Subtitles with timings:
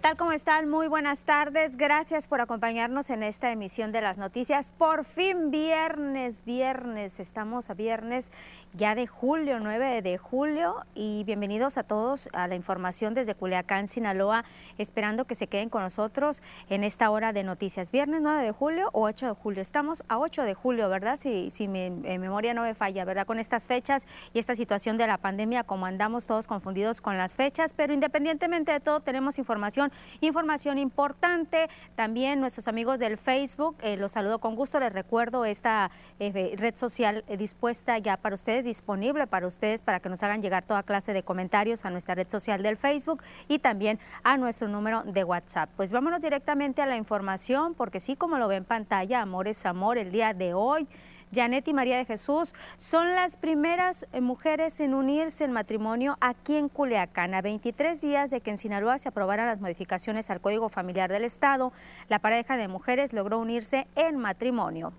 [0.00, 0.16] ¿Qué tal?
[0.16, 0.70] ¿Cómo están?
[0.70, 1.76] Muy buenas tardes.
[1.76, 4.70] Gracias por acompañarnos en esta emisión de las noticias.
[4.78, 7.20] Por fin viernes, viernes.
[7.20, 8.32] Estamos a viernes
[8.72, 10.86] ya de julio, 9 de julio.
[10.94, 14.46] Y bienvenidos a todos a la información desde Culiacán, Sinaloa.
[14.78, 17.92] Esperando que se queden con nosotros en esta hora de noticias.
[17.92, 19.60] Viernes 9 de julio o 8 de julio.
[19.60, 21.18] Estamos a 8 de julio, ¿verdad?
[21.20, 23.26] Si, si mi, memoria no me falla, ¿verdad?
[23.26, 27.34] Con estas fechas y esta situación de la pandemia, como andamos todos confundidos con las
[27.34, 27.74] fechas.
[27.74, 29.89] Pero independientemente de todo, tenemos información
[30.20, 31.68] información, importante.
[31.94, 36.76] También nuestros amigos del Facebook, eh, los saludo con gusto, les recuerdo esta eh, red
[36.76, 40.82] social eh, dispuesta ya para ustedes, disponible para ustedes, para que nos hagan llegar toda
[40.82, 45.24] clase de comentarios a nuestra red social del Facebook y también a nuestro número de
[45.24, 45.70] WhatsApp.
[45.76, 49.64] Pues vámonos directamente a la información, porque sí, como lo ve en pantalla, amor es
[49.66, 50.88] amor, el día de hoy.
[51.32, 56.56] Janet y María de Jesús son las primeras eh, mujeres en unirse en matrimonio aquí
[56.56, 57.34] en Culiacán.
[57.34, 61.24] A 23 días de que en Sinaloa se aprobaran las modificaciones al Código Familiar del
[61.24, 61.72] Estado,
[62.08, 64.92] la pareja de mujeres logró unirse en matrimonio.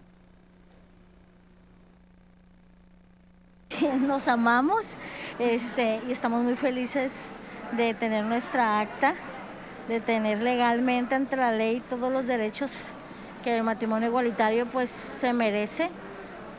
[3.99, 4.95] Nos amamos
[5.39, 7.33] este, y estamos muy felices
[7.73, 9.15] de tener nuestra acta,
[9.89, 12.71] de tener legalmente ante la ley todos los derechos
[13.43, 15.89] que el matrimonio igualitario pues se merece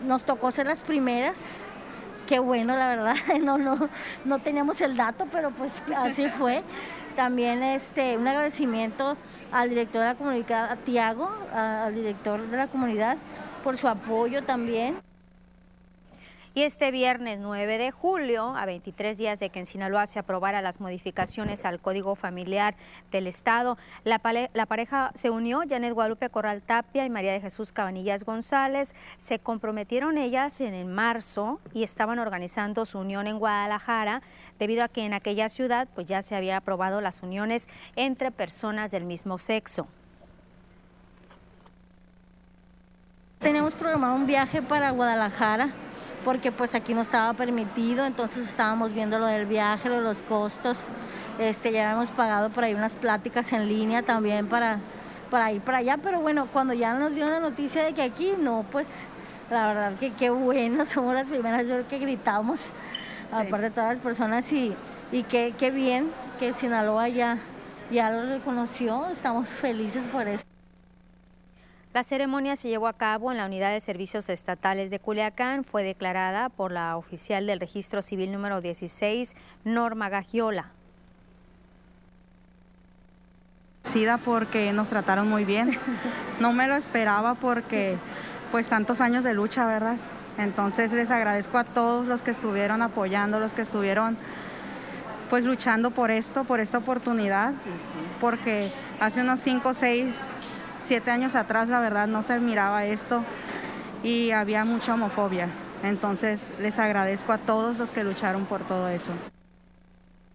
[0.05, 1.57] nos tocó ser las primeras.
[2.27, 3.89] Qué bueno, la verdad, no, no,
[4.25, 6.63] no teníamos el dato, pero pues así fue.
[7.17, 9.17] También este, un agradecimiento
[9.53, 13.19] al director de la comunidad, a Tiago, al director de la comunidad,
[13.63, 14.97] por su apoyo también.
[16.55, 20.61] Y este viernes 9 de julio, a 23 días de que en Sinaloa se aprobara
[20.61, 22.75] las modificaciones al Código Familiar
[23.11, 28.25] del Estado, la, pareja se unió, Janet Guadalupe Corral Tapia y María de Jesús Cabanillas
[28.25, 28.95] González.
[29.17, 34.21] Se comprometieron ellas en el marzo y estaban organizando su unión en Guadalajara,
[34.59, 37.67] debido a que en aquella ciudad pues ya se había aprobado las uniones
[37.97, 39.87] entre personas del mismo sexo.
[43.39, 45.73] Tenemos programado un viaje para Guadalajara
[46.25, 50.23] porque pues aquí no estaba permitido, entonces estábamos viendo lo del viaje, lo de los
[50.23, 50.79] costos,
[51.39, 54.79] este, ya habíamos pagado por ahí unas pláticas en línea también para,
[55.31, 58.33] para ir para allá, pero bueno, cuando ya nos dieron la noticia de que aquí
[58.39, 58.87] no, pues
[59.51, 62.61] la verdad que qué bueno, somos las primeras, yo creo que gritamos,
[63.31, 64.75] aparte de todas las personas y,
[65.11, 67.39] y qué, qué bien que Sinaloa ya,
[67.91, 70.52] ya lo reconoció, estamos felices por esto.
[71.93, 75.63] La ceremonia se llevó a cabo en la Unidad de Servicios Estatales de Culiacán.
[75.63, 80.71] Fue declarada por la oficial del Registro Civil número 16, Norma Gagiola.
[83.83, 85.79] Sida porque nos trataron muy bien.
[86.41, 87.99] No me lo esperaba porque
[88.51, 89.97] pues tantos años de lucha, ¿verdad?
[90.39, 94.17] Entonces les agradezco a todos los que estuvieron apoyando, los que estuvieron
[95.29, 97.53] pues luchando por esto, por esta oportunidad,
[98.19, 100.31] porque hace unos 5 o 6
[100.83, 103.25] siete años atrás la verdad no se miraba esto
[104.03, 105.49] y había mucha homofobia.
[105.83, 109.13] Entonces les agradezco a todos los que lucharon por todo eso.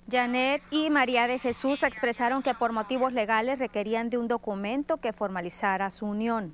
[0.09, 5.11] Janet y María de Jesús expresaron que por motivos legales requerían de un documento que
[5.11, 6.53] formalizara su unión.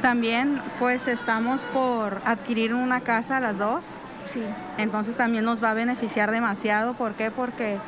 [0.00, 3.84] También pues estamos por adquirir una casa las dos.
[4.32, 4.42] Sí.
[4.78, 6.94] Entonces también nos va a beneficiar demasiado.
[6.94, 7.30] ¿Por qué?
[7.30, 7.78] Porque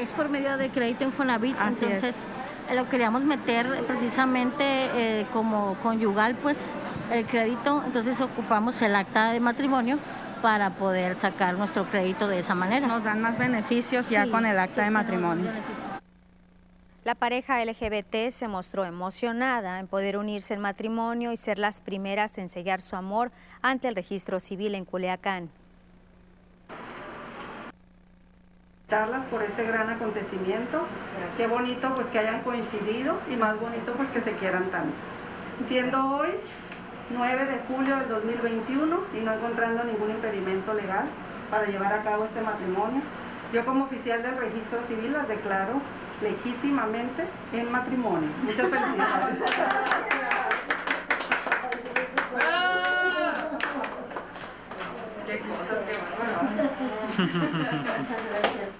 [0.00, 2.24] es por medio de crédito Infonavit, entonces
[2.68, 6.58] eh, lo queríamos meter precisamente eh, como conyugal, pues
[7.12, 9.98] el crédito, entonces ocupamos el acta de matrimonio
[10.40, 12.86] para poder sacar nuestro crédito de esa manera.
[12.86, 15.50] Nos dan más beneficios ya con el acta de matrimonio.
[17.04, 22.38] La pareja LGBT se mostró emocionada en poder unirse en matrimonio y ser las primeras
[22.38, 23.32] en sellar su amor
[23.62, 25.50] ante el registro civil en Culiacán.
[29.30, 30.84] Por este gran acontecimiento.
[31.36, 34.92] Qué bonito pues que hayan coincidido y más bonito pues que se quieran tanto.
[35.68, 36.30] Siendo hoy
[37.10, 41.04] 9 de julio del 2021 y no encontrando ningún impedimento legal
[41.50, 43.00] para llevar a cabo este matrimonio,
[43.52, 45.80] yo como oficial del registro civil las declaro
[46.20, 48.28] legítimamente en matrimonio.
[48.42, 49.40] Muchas felicidades.
[55.26, 55.78] Qué cosas,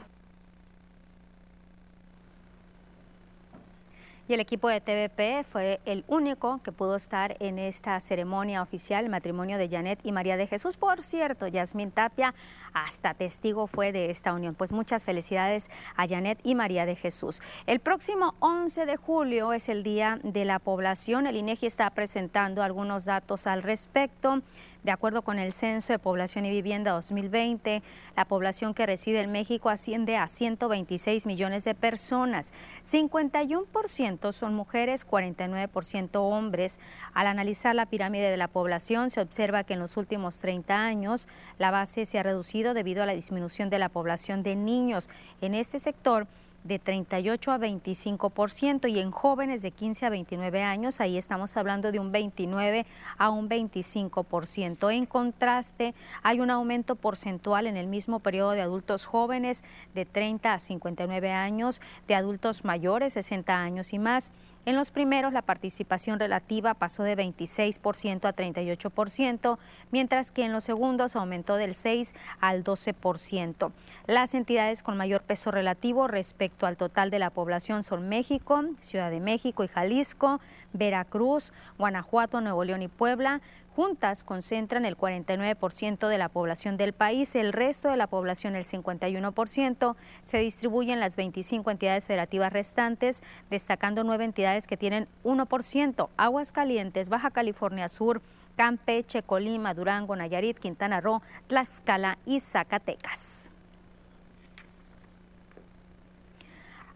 [4.30, 9.02] y el equipo de TVP fue el único que pudo estar en esta ceremonia oficial,
[9.02, 10.76] el matrimonio de Janet y María de Jesús.
[10.76, 12.32] Por cierto, Yasmín Tapia
[12.72, 14.54] hasta testigo fue de esta unión.
[14.54, 17.42] Pues muchas felicidades a Janet y María de Jesús.
[17.66, 21.26] El próximo 11 de julio es el Día de la Población.
[21.26, 24.42] El INEGI está presentando algunos datos al respecto.
[24.82, 27.82] De acuerdo con el Censo de Población y Vivienda 2020,
[28.16, 32.54] la población que reside en México asciende a 126 millones de personas.
[32.90, 36.80] 51% son mujeres, 49% hombres.
[37.12, 41.28] Al analizar la pirámide de la población, se observa que en los últimos 30 años
[41.58, 45.10] la base se ha reducido debido a la disminución de la población de niños.
[45.42, 46.26] En este sector,
[46.64, 51.92] de 38 a 25% y en jóvenes de 15 a 29 años, ahí estamos hablando
[51.92, 52.86] de un 29
[53.18, 54.92] a un 25%.
[54.92, 59.64] En contraste, hay un aumento porcentual en el mismo periodo de adultos jóvenes
[59.94, 64.32] de 30 a 59 años, de adultos mayores 60 años y más.
[64.66, 69.58] En los primeros la participación relativa pasó de 26% a 38%,
[69.90, 73.72] mientras que en los segundos aumentó del 6 al 12%.
[74.06, 79.10] Las entidades con mayor peso relativo respecto al total de la población son México, Ciudad
[79.10, 80.40] de México y Jalisco,
[80.74, 83.40] Veracruz, Guanajuato, Nuevo León y Puebla,
[83.80, 88.66] juntas concentran el 49% de la población del país, el resto de la población, el
[88.66, 96.10] 51%, se distribuye en las 25 entidades federativas restantes, destacando nueve entidades que tienen 1%,
[96.18, 98.20] Aguascalientes, Baja California Sur,
[98.54, 103.49] Campeche, Colima, Durango, Nayarit, Quintana Roo, Tlaxcala y Zacatecas.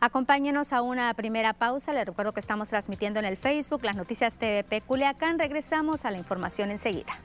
[0.05, 1.95] Acompáñenos a una primera pausa.
[1.95, 5.39] Les recuerdo que estamos transmitiendo en el Facebook las noticias TVP Culiacán.
[5.39, 7.17] Regresamos a la información enseguida.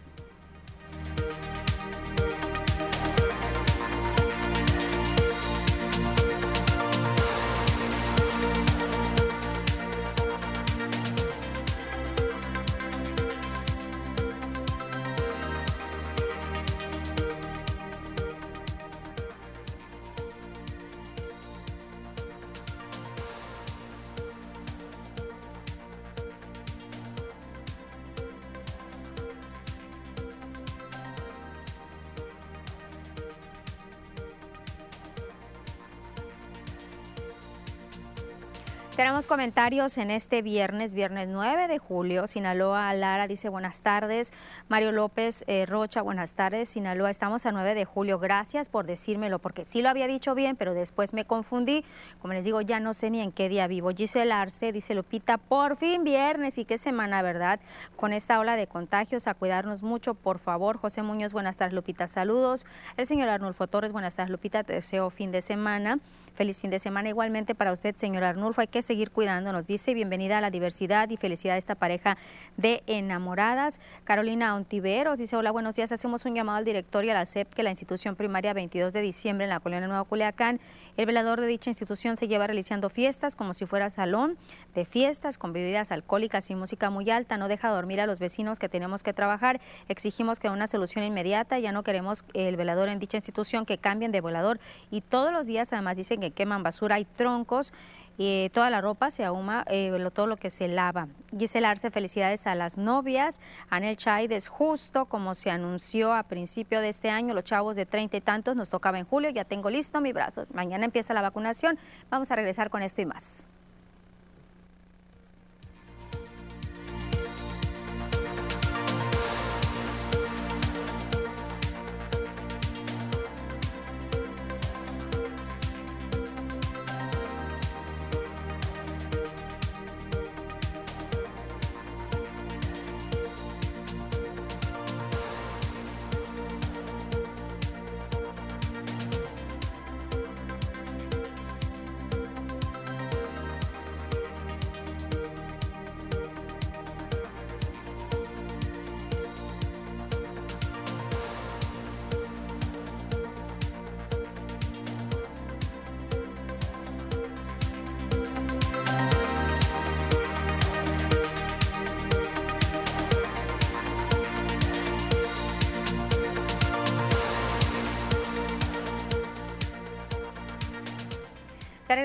[39.00, 42.28] Tenemos comentarios en este viernes, viernes 9 de julio.
[42.28, 44.34] Sinaloa, Lara dice buenas tardes.
[44.68, 46.68] Mario López eh, Rocha, buenas tardes.
[46.68, 48.20] Sinaloa, estamos a 9 de julio.
[48.20, 51.86] Gracias por decírmelo, porque sí lo había dicho bien, pero después me confundí.
[52.22, 53.92] Como les digo, ya no sé ni en qué día vivo.
[53.96, 57.62] Giselle Arce dice Lupita, por fin viernes y qué semana, ¿verdad?
[57.96, 60.76] Con esta ola de contagios, a cuidarnos mucho, por favor.
[60.78, 62.66] José Muñoz, buenas tardes, Lupita, saludos.
[62.98, 66.00] El señor Arnulfo Torres, buenas tardes, Lupita, te deseo fin de semana.
[66.40, 68.62] Feliz fin de semana igualmente para usted, señor Arnulfo.
[68.62, 69.94] Hay que seguir cuidando, nos dice.
[69.94, 72.18] Bienvenida a la diversidad y felicidad de esta pareja
[72.56, 73.82] de enamoradas.
[74.06, 75.92] Carolina Ontiveros dice, hola, buenos días.
[75.92, 79.02] Hacemos un llamado al director y a la SEP que la institución primaria 22 de
[79.02, 80.62] diciembre en la colonia Nueva Culiacán,
[80.96, 84.38] el velador de dicha institución se lleva realizando fiestas como si fuera salón
[84.76, 87.36] de fiestas con bebidas alcohólicas y música muy alta.
[87.36, 89.60] No deja dormir a los vecinos que tenemos que trabajar.
[89.90, 91.60] Exigimos que una solución inmediata.
[91.60, 95.46] Ya no queremos el velador en dicha institución que cambien de velador y todos los
[95.46, 97.74] días además dicen que queman basura, hay troncos,
[98.22, 101.08] y toda la ropa se ahuma, eh, todo lo que se lava.
[101.38, 103.40] Giselle Arce, felicidades a las novias.
[103.70, 107.86] Anel Chaid es justo como se anunció a principio de este año, los chavos de
[107.86, 110.46] treinta y tantos nos tocaba en julio, ya tengo listo mi brazo.
[110.54, 113.46] Mañana empieza la vacunación, vamos a regresar con esto y más.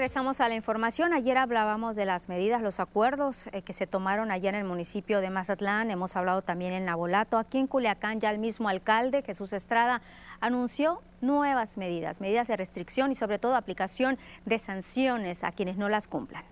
[0.05, 1.15] Regresamos a la información.
[1.15, 5.23] Ayer hablábamos de las medidas, los acuerdos eh, que se tomaron allá en el municipio
[5.23, 5.91] de Mazatlán.
[5.91, 7.39] Hemos hablado también en Nabolato.
[7.39, 10.03] Aquí en Culiacán ya el mismo alcalde, Jesús Estrada,
[10.43, 15.89] anunció nuevas medidas, medidas de restricción y sobre todo aplicación de sanciones a quienes no
[15.89, 16.45] las cumplan.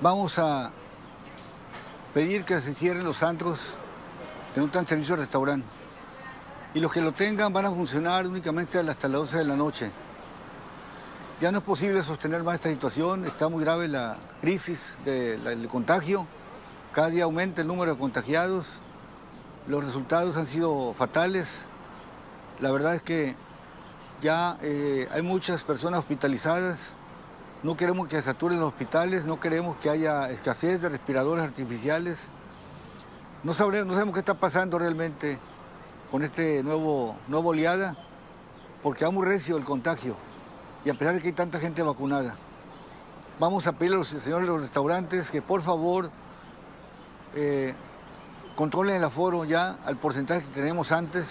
[0.00, 0.72] Vamos a
[2.12, 3.60] pedir que se cierren los antros
[4.52, 5.68] que no están servicio de restaurante.
[6.74, 9.92] Y los que lo tengan van a funcionar únicamente hasta las 12 de la noche.
[11.40, 16.26] Ya no es posible sostener más esta situación, está muy grave la crisis del contagio,
[16.92, 18.66] cada día aumenta el número de contagiados
[19.66, 21.48] los resultados han sido fatales.
[22.60, 23.34] La verdad es que
[24.22, 26.78] ya eh, hay muchas personas hospitalizadas.
[27.62, 32.18] No queremos que saturen los hospitales, no queremos que haya escasez de respiradores artificiales.
[33.42, 35.38] No, sabemos qué está pasando realmente
[36.10, 37.96] con este nuevo, nuevo oleada,
[38.82, 40.14] porque ha muy recio el contagio
[40.84, 42.36] y a pesar de que hay tanta gente vacunada.
[43.38, 46.10] Vamos a pedirle a los señores de los restaurantes que por favor
[47.34, 47.74] eh,
[48.54, 51.26] controlen el aforo ya al porcentaje que tenemos antes.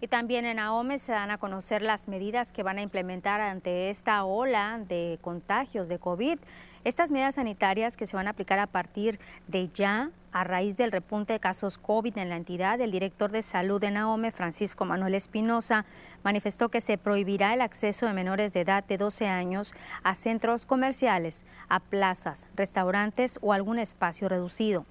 [0.00, 3.88] Y también en AOME se dan a conocer las medidas que van a implementar ante
[3.88, 6.38] esta ola de contagios de COVID.
[6.84, 10.90] Estas medidas sanitarias que se van a aplicar a partir de ya, a raíz del
[10.90, 15.14] repunte de casos COVID en la entidad, el director de salud de NAOME, Francisco Manuel
[15.14, 15.84] Espinosa,
[16.24, 20.66] manifestó que se prohibirá el acceso de menores de edad de 12 años a centros
[20.66, 24.84] comerciales, a plazas, restaurantes o algún espacio reducido.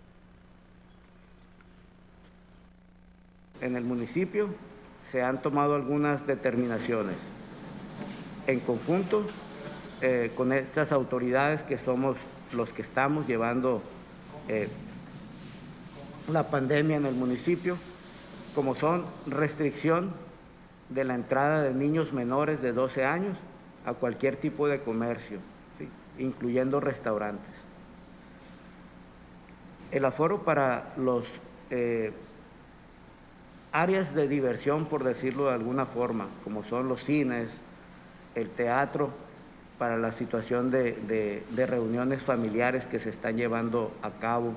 [3.60, 4.56] En el municipio
[5.12, 7.18] se han tomado algunas determinaciones.
[8.48, 9.26] En conjunto,
[10.02, 12.18] eh, con estas autoridades que somos
[12.54, 13.82] los que estamos llevando
[14.48, 14.68] eh,
[16.28, 17.78] la pandemia en el municipio,
[18.56, 20.14] como son restricción
[20.90, 23.38] de la entrada de niños menores de 12 años
[23.86, 25.40] a cualquier tipo de comercio,
[26.18, 27.54] incluyendo restaurantes.
[29.92, 31.26] El aforo para los
[31.70, 32.12] eh,
[33.72, 37.50] áreas de diversión, por decirlo de alguna forma, como son los cines,
[38.36, 39.12] el teatro,
[39.82, 44.54] para la situación de, reuniones familiares que se están llevando a cabo,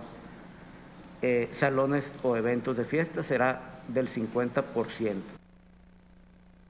[1.22, 5.14] eh, salones o eventos de fiesta, será del 50%.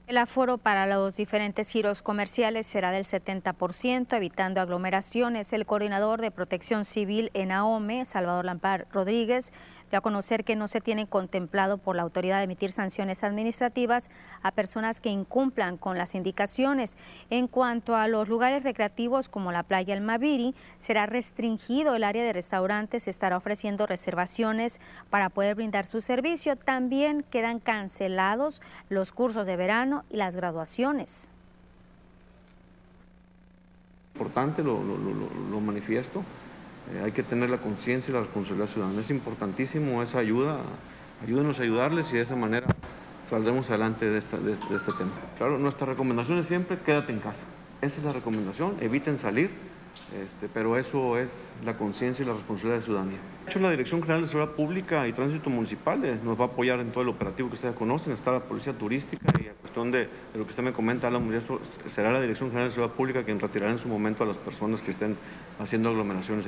[0.07, 5.51] El aforo para los diferentes giros comerciales será del 70%, evitando aglomeraciones.
[5.51, 9.51] El coordinador de protección civil en AOME, Salvador Lampar Rodríguez,
[9.89, 14.09] dio a conocer que no se tiene contemplado por la autoridad emitir sanciones administrativas
[14.41, 16.97] a personas que incumplan con las indicaciones.
[17.29, 22.23] En cuanto a los lugares recreativos como la playa El Maviri, será restringido el área
[22.23, 26.55] de restaurantes, se estará ofreciendo reservaciones para poder brindar su servicio.
[26.55, 31.29] También quedan cancelados los cursos de verano y las graduaciones.
[34.13, 36.23] Importante, lo, lo manifiesto.
[36.93, 39.01] Eh, hay que tener la conciencia y la responsabilidad ciudadana.
[39.01, 40.57] Es importantísimo esa ayuda,
[41.23, 42.67] ayúdenos a ayudarles y de esa manera
[43.29, 45.11] saldremos adelante de, este tema.
[45.37, 47.43] Claro, nuestra recomendación es siempre quédate en casa.
[47.81, 49.49] Esa es la recomendación, eviten salir,
[50.23, 53.17] este, pero eso es la conciencia y la responsabilidad de ciudadanía.
[53.45, 56.47] De hecho, la Dirección General de Seguridad Pública y Tránsito Municipal eh, nos va a
[56.47, 59.91] apoyar en todo el operativo que ustedes conocen, está la Policía Turística y a cuestión
[59.91, 61.21] de, lo que usted me comenta, la
[61.87, 64.81] será la Dirección General de Seguridad Pública quien retirará en su momento a las personas
[64.81, 65.17] que estén
[65.59, 66.45] haciendo aglomeraciones.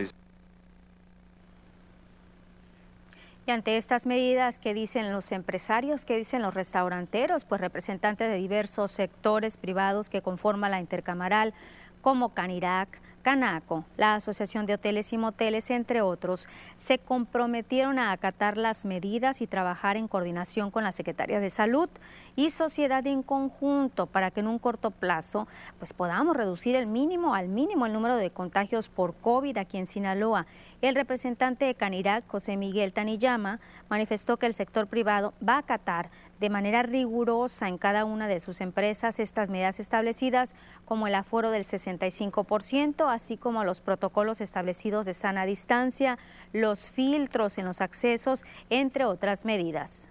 [3.48, 6.04] Y ante estas medidas, ¿qué dicen los empresarios?
[6.04, 7.46] ¿Qué dicen los restauranteros?
[7.46, 11.54] Pues representantes de diversos sectores privados que conforman la intercamaral,
[12.02, 18.56] como Canirac, Canaco, la Asociación de Hoteles y Moteles, entre otros, se comprometieron a acatar
[18.56, 21.90] las medidas y trabajar en coordinación con la Secretaría de Salud
[22.38, 27.36] y sociedad en conjunto para que en un corto plazo pues podamos reducir el mínimo
[27.36, 30.46] al mínimo el número de contagios por COVID aquí en Sinaloa.
[30.80, 36.12] El representante de Canirac, José Miguel Taniyama, manifestó que el sector privado va a acatar
[36.40, 40.56] de manera rigurosa en cada una de sus empresas estas medidas establecidas
[40.86, 46.20] como el aforo del 65%, así como los protocolos establecidos de sana distancia,
[46.54, 50.08] los filtros en los accesos, entre otras medidas.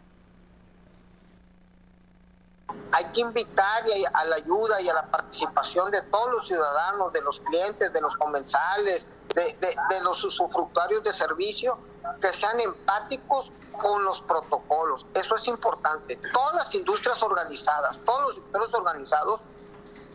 [2.91, 7.23] Hay que invitar a la ayuda y a la participación de todos los ciudadanos, de
[7.23, 9.07] los clientes, de los comensales,
[9.45, 11.79] de, de los usufructuarios de servicio,
[12.21, 15.07] que sean empáticos con los protocolos.
[15.15, 16.19] Eso es importante.
[16.33, 19.41] Todas las industrias organizadas, todos los sectores organizados,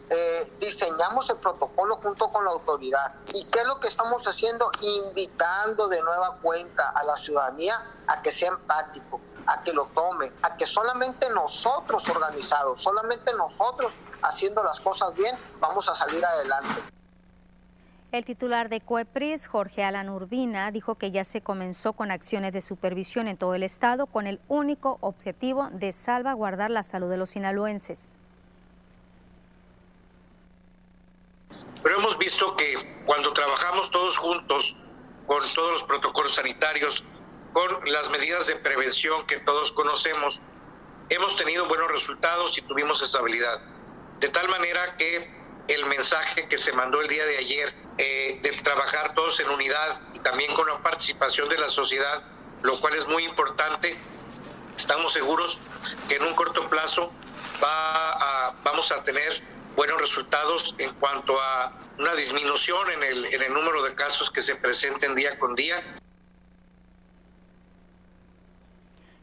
[0.09, 3.13] eh, diseñamos el protocolo junto con la autoridad.
[3.27, 4.69] ¿Y qué es lo que estamos haciendo?
[4.81, 10.33] Invitando de nueva cuenta a la ciudadanía a que sea empático, a que lo tome,
[10.41, 17.00] a que solamente nosotros organizados, solamente nosotros haciendo las cosas bien, vamos a salir adelante.
[18.11, 22.59] El titular de COEPRIS, Jorge Alan Urbina, dijo que ya se comenzó con acciones de
[22.59, 27.29] supervisión en todo el estado con el único objetivo de salvaguardar la salud de los
[27.29, 28.17] sinaloenses.
[31.81, 32.75] Pero hemos visto que
[33.05, 34.75] cuando trabajamos todos juntos
[35.25, 37.05] con todos los protocolos sanitarios,
[37.53, 40.41] con las medidas de prevención que todos conocemos,
[41.07, 43.61] hemos tenido buenos resultados y tuvimos estabilidad.
[44.19, 48.51] De tal manera que el mensaje que se mandó el día de ayer eh, de
[48.63, 52.23] trabajar todos en unidad y también con la participación de la sociedad,
[52.61, 53.97] lo cual es muy importante.
[54.77, 55.57] Estamos seguros
[56.07, 57.11] que en un corto plazo
[57.63, 59.43] va vamos a tener
[59.75, 64.41] buenos resultados en cuanto a una disminución en el, en el número de casos que
[64.41, 65.83] se presenten día con día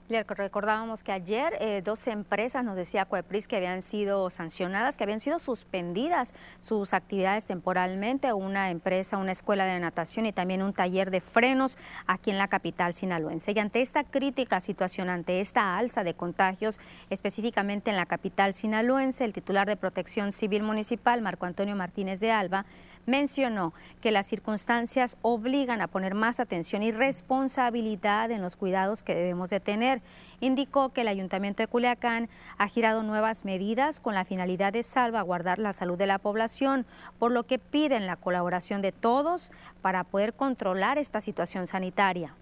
[0.08, 5.04] Le recordábamos que ayer eh, dos empresas, nos decía Cuepris, que habían sido sancionadas, que
[5.04, 10.72] habían sido suspendidas sus actividades temporalmente, una empresa, una escuela de natación y también un
[10.72, 13.52] taller de frenos aquí en la capital sinaloense.
[13.52, 19.26] Y ante esta crítica situación, ante esta alza de contagios, específicamente en la capital sinaloense,
[19.26, 22.64] el titular de Protección Civil Municipal, Marco Antonio Martínez de Alba,
[23.08, 29.14] mencionó que las circunstancias obligan a poner más atención y responsabilidad en los cuidados que
[29.14, 30.02] debemos de tener.
[30.40, 35.58] Indicó que el Ayuntamiento de Culiacán ha girado nuevas medidas con la finalidad de salvaguardar
[35.58, 36.86] la salud de la población,
[37.18, 39.50] por lo que piden la colaboración de todos
[39.82, 42.34] para poder controlar esta situación sanitaria.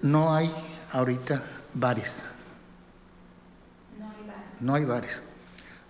[0.00, 0.52] No hay
[0.92, 1.42] ahorita
[1.74, 2.28] bares.
[4.60, 5.22] No hay bares.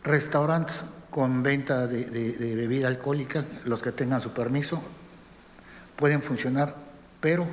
[0.06, 2.04] Restaurantes con venta de,
[2.54, 4.80] bebida alcohólica, los que tengan su permiso,
[5.96, 6.76] pueden funcionar,
[7.20, 7.44] pero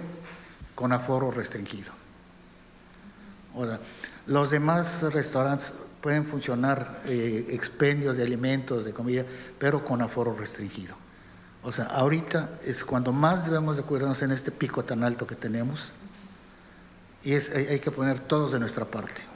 [0.75, 1.91] con aforo restringido.
[3.55, 3.65] O
[4.27, 9.25] los demás restaurantes pueden funcionar eh, expendios de alimentos, de comida,
[9.57, 10.93] pero con aforo restringido.
[11.63, 15.35] O sea, ahorita es cuando más debemos de cuidarnos en este pico tan alto que
[15.35, 15.91] tenemos
[17.23, 19.32] y es, hay que poner todos de nuestra parte.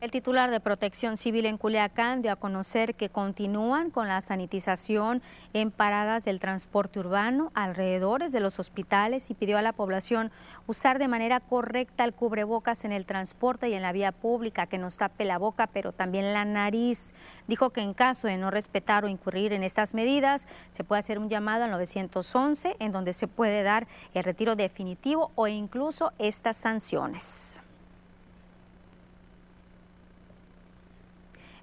[0.00, 5.22] El titular de Protección Civil en Culiacán dio a conocer que continúan con la sanitización
[5.54, 10.30] en paradas del transporte urbano, alrededores de los hospitales y pidió a la población
[10.68, 14.78] usar de manera correcta el cubrebocas en el transporte y en la vía pública, que
[14.78, 17.12] nos tape la boca, pero también la nariz.
[17.48, 21.18] Dijo que en caso de no respetar o incurrir en estas medidas, se puede hacer
[21.18, 26.56] un llamado al 911 en donde se puede dar el retiro definitivo o incluso estas
[26.56, 27.57] sanciones.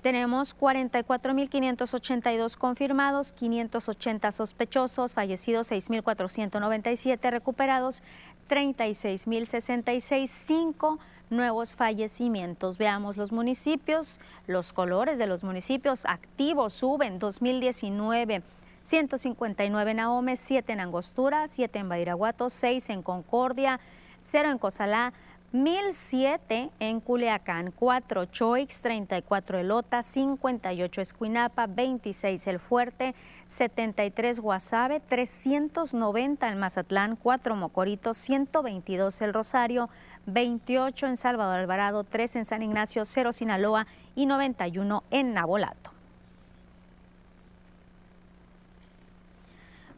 [0.02, 8.04] Tenemos 44.582 confirmados, 580 sospechosos, fallecidos 6.497, recuperados
[8.50, 12.78] 36.066, 5 nuevos fallecimientos.
[12.78, 18.44] Veamos los municipios, los colores de los municipios activos suben 2019.
[18.82, 23.80] 159 en Ahome, 7 en Angostura, 7 en Badiraguato, 6 en Concordia,
[24.20, 25.14] 0 en Cozalá,
[25.54, 33.14] 1007 en Culiacán, 4 Choix, 34 Elota, 58 Escuinapa, 26 El Fuerte,
[33.46, 39.90] 73 Guasave, 390 en Mazatlán, 4 Mocorito, 122 El Rosario,
[40.26, 45.94] 28 en Salvador Alvarado, 3 en San Ignacio, 0 Sinaloa y 91 en Nabolato.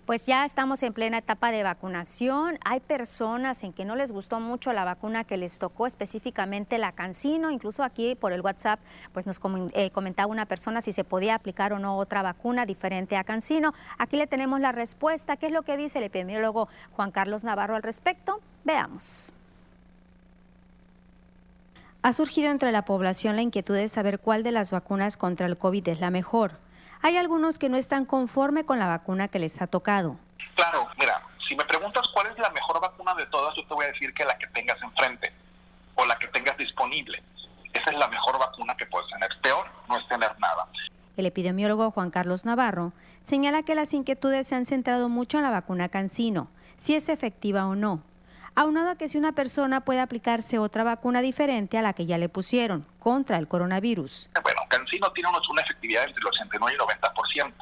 [0.05, 2.59] Pues ya estamos en plena etapa de vacunación.
[2.63, 6.91] Hay personas en que no les gustó mucho la vacuna que les tocó, específicamente la
[6.91, 7.49] Cancino.
[7.49, 8.79] Incluso aquí por el WhatsApp,
[9.13, 9.41] pues nos
[9.73, 13.73] eh, comentaba una persona si se podía aplicar o no otra vacuna diferente a Cancino.
[13.97, 15.37] Aquí le tenemos la respuesta.
[15.37, 18.41] ¿Qué es lo que dice el epidemiólogo Juan Carlos Navarro al respecto?
[18.63, 19.33] Veamos.
[22.05, 25.57] Ha surgido entre la población la inquietud de saber cuál de las vacunas contra el
[25.57, 26.59] COVID es la mejor.
[27.01, 30.15] Hay algunos que no están conforme con la vacuna que les ha tocado.
[30.53, 33.85] Claro, mira, si me preguntas cuál es la mejor vacuna de todas, yo te voy
[33.85, 35.33] a decir que la que tengas enfrente
[35.95, 37.23] o la que tengas disponible.
[37.73, 39.31] Esa es la mejor vacuna que puedes tener.
[39.41, 40.67] Peor no es tener nada.
[41.17, 45.49] El epidemiólogo Juan Carlos Navarro señala que las inquietudes se han centrado mucho en la
[45.49, 48.03] vacuna Cancino, si es efectiva o no
[48.55, 52.17] aunado a que si una persona puede aplicarse otra vacuna diferente a la que ya
[52.17, 54.29] le pusieron contra el coronavirus.
[54.41, 57.53] Bueno, Cancino tiene una efectividad entre el 89 y el 90%.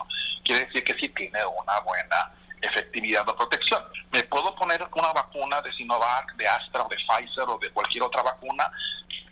[0.43, 3.83] Quiere decir que sí tiene una buena efectividad de protección.
[4.11, 8.03] Me puedo poner una vacuna de Sinovac, de Astra o de Pfizer o de cualquier
[8.03, 8.71] otra vacuna.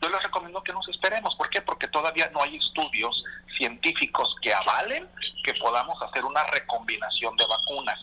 [0.02, 1.36] Yo les recomiendo que nos esperemos.
[1.36, 1.62] ¿Por qué?
[1.62, 3.24] Porque todavía no hay estudios
[3.58, 5.08] científicos que avalen
[5.44, 8.00] que podamos hacer una recombinación de vacunas.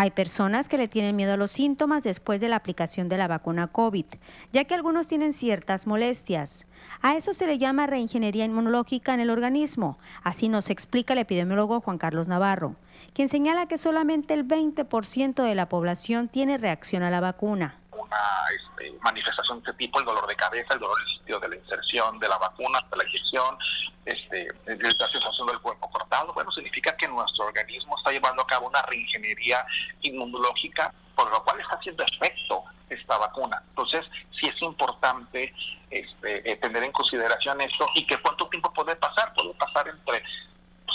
[0.00, 3.26] Hay personas que le tienen miedo a los síntomas después de la aplicación de la
[3.26, 4.04] vacuna COVID,
[4.52, 6.68] ya que algunos tienen ciertas molestias.
[7.02, 9.98] A eso se le llama reingeniería inmunológica en el organismo.
[10.22, 12.76] Así nos explica el epidemiólogo Juan Carlos Navarro,
[13.12, 18.16] quien señala que solamente el 20% de la población tiene reacción a la vacuna una
[18.54, 22.18] este, manifestación de este tipo, el dolor de cabeza, el dolor del de la inserción
[22.18, 23.58] de la vacuna, de la inyección,
[24.04, 28.68] este, la sensación del cuerpo cortado, bueno, significa que nuestro organismo está llevando a cabo
[28.68, 29.64] una reingeniería
[30.02, 33.62] inmunológica, por lo cual está haciendo efecto esta vacuna.
[33.68, 34.06] Entonces,
[34.40, 35.52] sí es importante
[35.90, 40.22] este, eh, tener en consideración esto y que cuánto tiempo puede pasar, puede pasar entre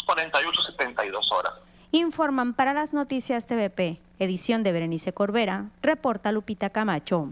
[0.05, 1.53] 48 y 72 horas.
[1.95, 7.29] Informan para las noticias TVP, edición de Berenice Corbera, reporta Lupita Camacho.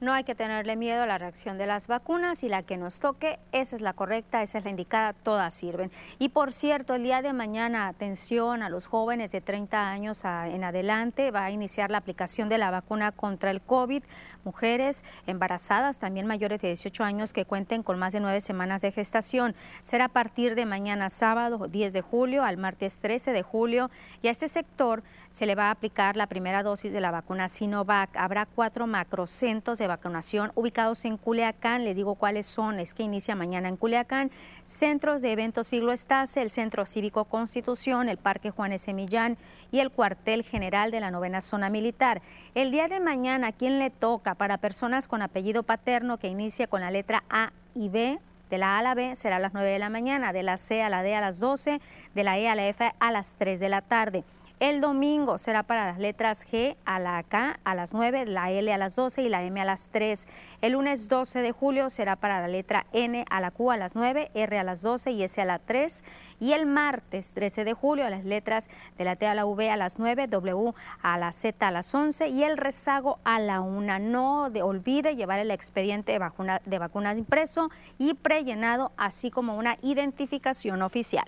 [0.00, 2.98] No hay que tenerle miedo a la reacción de las vacunas y la que nos
[2.98, 5.92] toque, esa es la correcta, esa es la indicada, todas sirven.
[6.18, 10.64] Y por cierto, el día de mañana, atención a los jóvenes de 30 años en
[10.64, 14.02] adelante, va a iniciar la aplicación de la vacuna contra el COVID.
[14.44, 18.92] Mujeres embarazadas, también mayores de 18 años que cuenten con más de nueve semanas de
[18.92, 19.54] gestación.
[19.82, 23.90] Será a partir de mañana sábado 10 de julio al martes 13 de julio
[24.22, 27.48] y a este sector se le va a aplicar la primera dosis de la vacuna
[27.48, 28.16] Sinovac.
[28.16, 31.84] Habrá cuatro macrocentros de vacunación ubicados en Culiacán.
[31.84, 34.30] Le digo cuáles son, es que inicia mañana en Culiacán.
[34.64, 39.36] Centros de eventos Figlo Estase, el Centro Cívico Constitución, el Parque Juanes Semillán
[39.72, 42.22] y el cuartel general de la novena zona militar.
[42.54, 44.33] El día de mañana, quién le toca?
[44.36, 48.18] Para personas con apellido paterno que inicia con la letra A y B,
[48.50, 50.56] de la A a la B será a las 9 de la mañana, de la
[50.56, 51.80] C a la D a las 12,
[52.14, 54.24] de la E a la F a las 3 de la tarde.
[54.64, 58.72] El domingo será para las letras G a la K a las 9, la L
[58.72, 60.26] a las 12 y la M a las 3.
[60.62, 63.94] El lunes 12 de julio será para la letra N a la Q a las
[63.94, 66.02] 9, R a las 12 y S a las 3.
[66.40, 69.76] Y el martes 13 de julio las letras de la T a la V a
[69.76, 70.72] las 9, W
[71.02, 73.98] a la Z a las 11 y el rezago a la 1.
[73.98, 79.58] No de, olvide llevar el expediente de, vacuna, de vacunas impreso y prellenado, así como
[79.58, 81.26] una identificación oficial.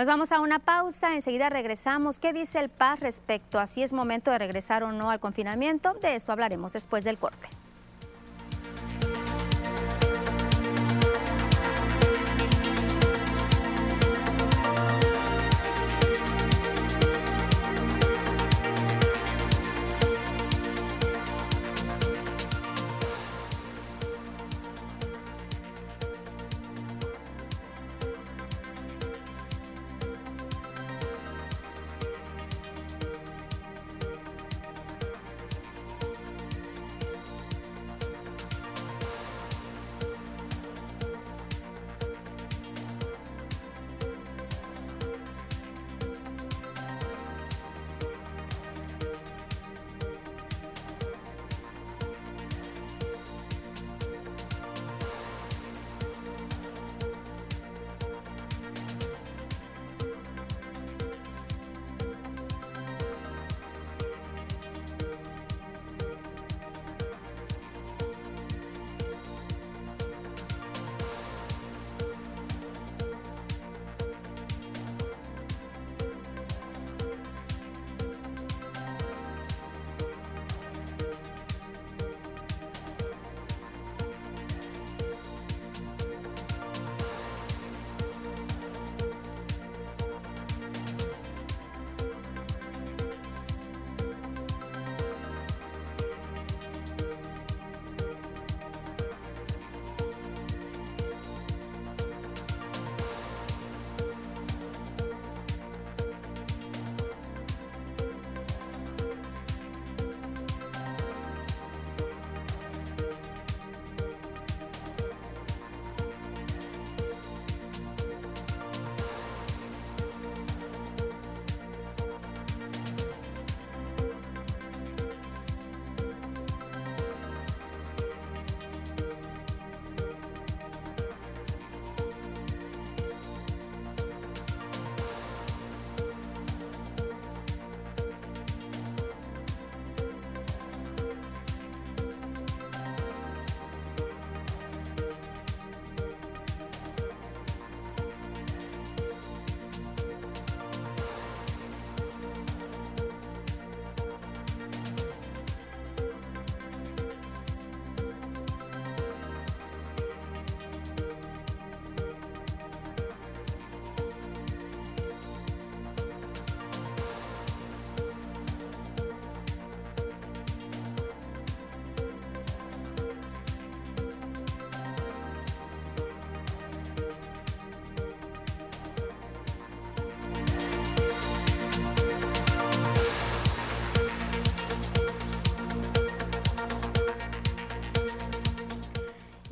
[0.00, 2.18] Nos vamos a una pausa, enseguida regresamos.
[2.18, 5.92] ¿Qué dice el PAS respecto a si es momento de regresar o no al confinamiento?
[5.92, 7.50] De esto hablaremos después del corte.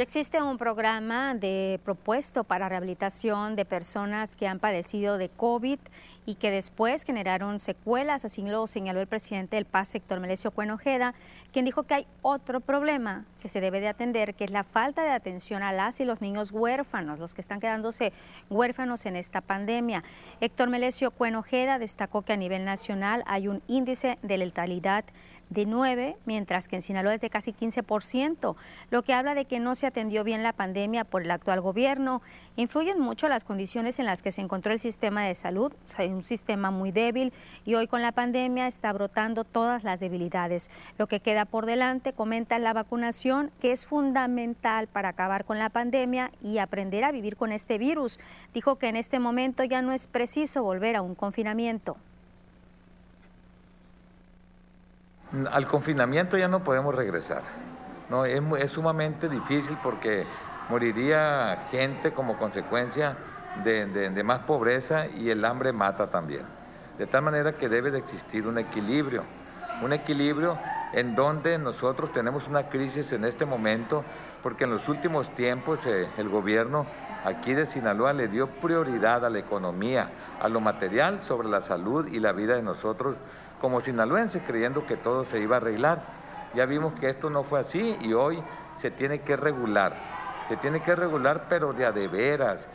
[0.09, 5.79] Existe un programa de propuesto para rehabilitación de personas que han padecido de COVID
[6.25, 11.14] y que después generaron secuelas, así lo señaló el presidente del PAS, sector Melesio Cuenojeda,
[11.53, 15.03] quien dijo que hay otro problema que se debe de atender, que es la falta
[15.03, 18.14] de atención a las y los niños huérfanos, los que están quedándose
[18.49, 20.05] huérfanos en esta pandemia.
[20.40, 25.05] Héctor Melesio Cuenojeda destacó que a nivel nacional hay un índice de letalidad
[25.51, 28.57] de 9, mientras que en Sinaloa es de casi 15%,
[28.91, 32.23] lo que habla de que no se atendió bien la pandemia por el actual gobierno.
[32.57, 36.71] Influyen mucho las condiciones en las que se encontró el sistema de salud, un sistema
[36.71, 37.33] muy débil
[37.65, 40.71] y hoy con la pandemia está brotando todas las debilidades.
[40.99, 45.71] Lo que queda por delante, comenta la vacunación, que es fundamental para acabar con la
[45.71, 48.19] pandemia y aprender a vivir con este virus.
[48.55, 51.97] Dijo que en este momento ya no es preciso volver a un confinamiento.
[55.51, 57.43] Al confinamiento ya no podemos regresar.
[58.09, 60.25] No, es, sumamente difícil porque
[60.71, 63.17] moriría gente como consecuencia
[63.64, 66.43] de, más pobreza y el hambre mata también.
[66.97, 69.25] De tal manera que debe de existir un equilibrio,
[69.83, 70.59] un equilibrio
[70.93, 74.05] en donde nosotros tenemos una crisis en este momento,
[74.43, 76.87] porque en los últimos tiempos eh, el gobierno
[77.25, 80.11] aquí de Sinaloa le dio prioridad a la economía,
[80.41, 83.17] a lo material sobre la salud y la vida de nosotros
[83.61, 86.03] como sinaloenses creyendo que todo se iba a arreglar.
[86.55, 88.42] Ya vimos que esto no fue así y hoy
[88.79, 89.94] se tiene que regular.
[90.49, 92.68] Se tiene que regular pero de a de veras.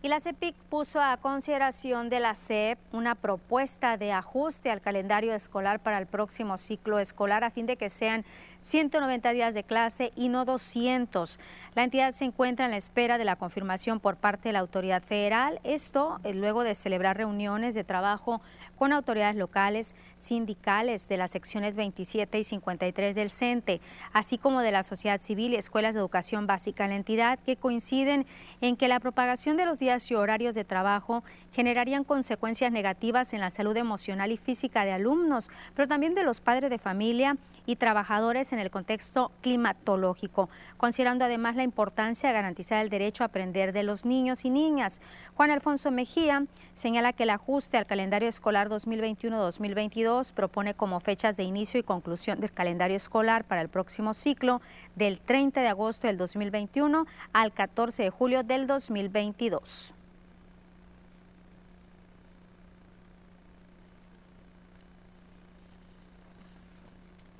[0.00, 5.34] Y la CEPIC puso a consideración de la CEP una propuesta de ajuste al calendario
[5.34, 8.24] escolar para el próximo ciclo escolar a fin de que sean
[8.60, 11.40] 190 días de clase y no 200.
[11.78, 15.00] La entidad se encuentra en la espera de la confirmación por parte de la autoridad
[15.00, 15.60] federal.
[15.62, 18.42] Esto eh, luego de celebrar reuniones de trabajo
[18.76, 23.80] con autoridades locales, sindicales de las secciones 27 y 53 del CENTE,
[24.12, 27.54] así como de la sociedad civil y escuelas de educación básica en la entidad, que
[27.54, 28.26] coinciden
[28.60, 33.40] en que la propagación de los días y horarios de trabajo generarían consecuencias negativas en
[33.40, 37.36] la salud emocional y física de alumnos, pero también de los padres de familia
[37.66, 43.26] y trabajadores en el contexto climatológico, considerando además la importancia de garantizar el derecho a
[43.26, 45.00] aprender de los niños y niñas.
[45.34, 51.42] Juan Alfonso Mejía señala que el ajuste al calendario escolar 2021-2022 propone como fechas de
[51.44, 54.60] inicio y conclusión del calendario escolar para el próximo ciclo
[54.96, 59.94] del 30 de agosto del 2021 al 14 de julio del 2022.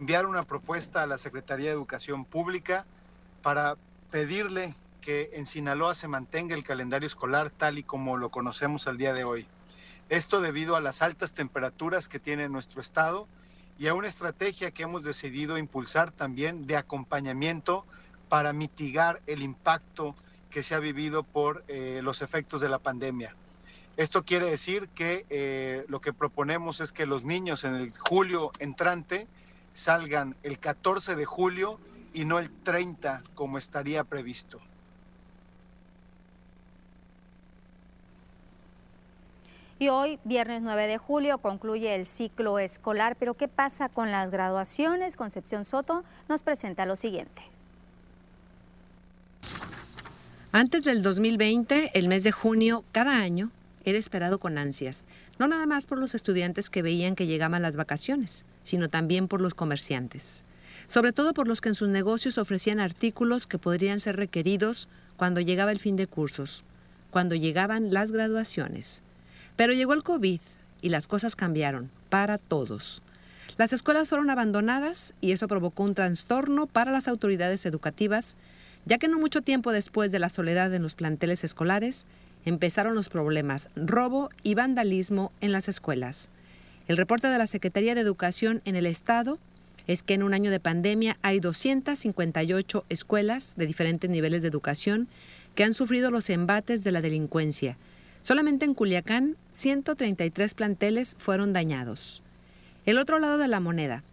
[0.00, 2.84] enviar una propuesta a la Secretaría de Educación Pública
[3.42, 3.76] para
[4.10, 8.98] pedirle que en Sinaloa se mantenga el calendario escolar tal y como lo conocemos al
[8.98, 9.46] día de hoy.
[10.08, 13.26] Esto debido a las altas temperaturas que tiene nuestro estado
[13.78, 17.84] y a una estrategia que hemos decidido impulsar también de acompañamiento
[18.28, 20.14] para mitigar el impacto
[20.50, 23.34] que se ha vivido por eh, los efectos de la pandemia.
[23.96, 28.52] Esto quiere decir que eh, lo que proponemos es que los niños en el julio
[28.58, 29.26] entrante
[29.72, 31.78] salgan el 14 de julio
[32.12, 34.60] y no el 30 como estaría previsto.
[39.80, 44.30] Y hoy, viernes 9 de julio, concluye el ciclo escolar, pero ¿qué pasa con las
[44.30, 45.16] graduaciones?
[45.16, 47.42] Concepción Soto nos presenta lo siguiente.
[50.50, 53.50] Antes del 2020, el mes de junio, cada año,
[53.84, 55.04] era esperado con ansias,
[55.38, 59.40] no nada más por los estudiantes que veían que llegaban las vacaciones, sino también por
[59.40, 60.42] los comerciantes,
[60.88, 65.40] sobre todo por los que en sus negocios ofrecían artículos que podrían ser requeridos cuando
[65.40, 66.64] llegaba el fin de cursos,
[67.10, 69.02] cuando llegaban las graduaciones.
[69.56, 70.40] Pero llegó el COVID
[70.80, 73.02] y las cosas cambiaron para todos.
[73.58, 78.36] Las escuelas fueron abandonadas y eso provocó un trastorno para las autoridades educativas,
[78.86, 82.06] ya que no mucho tiempo después de la soledad en los planteles escolares,
[82.44, 86.30] empezaron los problemas, robo y vandalismo en las escuelas.
[86.86, 89.38] El reporte de la Secretaría de Educación en el Estado
[89.88, 95.08] es que en un año de pandemia hay 258 escuelas de diferentes niveles de educación
[95.56, 97.76] que han sufrido los embates de la delincuencia.
[98.22, 102.22] Solamente en Culiacán, 133 planteles fueron dañados.
[102.84, 104.04] El otro lado de la moneda,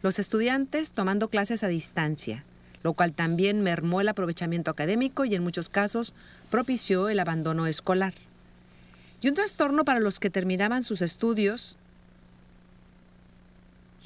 [0.00, 2.44] los estudiantes tomando clases a distancia,
[2.84, 6.14] lo cual también mermó el aprovechamiento académico y en muchos casos
[6.50, 8.14] propició el abandono escolar.
[9.20, 11.78] Y un trastorno para los que terminaban sus estudios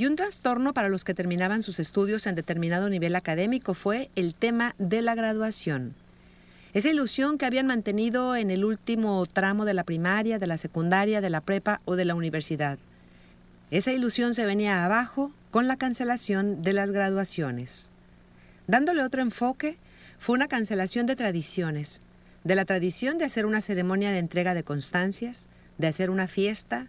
[0.00, 4.34] y un trastorno para los que terminaban sus estudios en determinado nivel académico fue el
[4.34, 5.94] tema de la graduación.
[6.72, 11.20] Esa ilusión que habían mantenido en el último tramo de la primaria, de la secundaria,
[11.20, 12.78] de la prepa o de la universidad.
[13.70, 17.90] Esa ilusión se venía abajo con la cancelación de las graduaciones.
[18.68, 19.76] Dándole otro enfoque,
[20.18, 22.00] fue una cancelación de tradiciones,
[22.44, 26.86] de la tradición de hacer una ceremonia de entrega de constancias, de hacer una fiesta,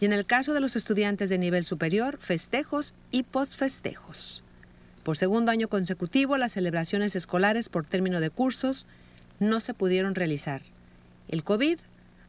[0.00, 4.42] y en el caso de los estudiantes de nivel superior, festejos y postfestejos.
[5.02, 8.86] Por segundo año consecutivo, las celebraciones escolares por término de cursos
[9.40, 10.62] no se pudieron realizar.
[11.28, 11.78] El COVID,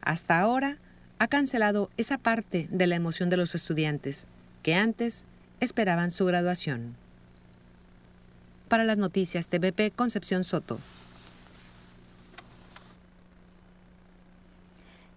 [0.00, 0.78] hasta ahora,
[1.18, 4.26] ha cancelado esa parte de la emoción de los estudiantes
[4.62, 5.26] que antes
[5.60, 6.96] esperaban su graduación.
[8.68, 10.78] Para las noticias TVP Concepción Soto.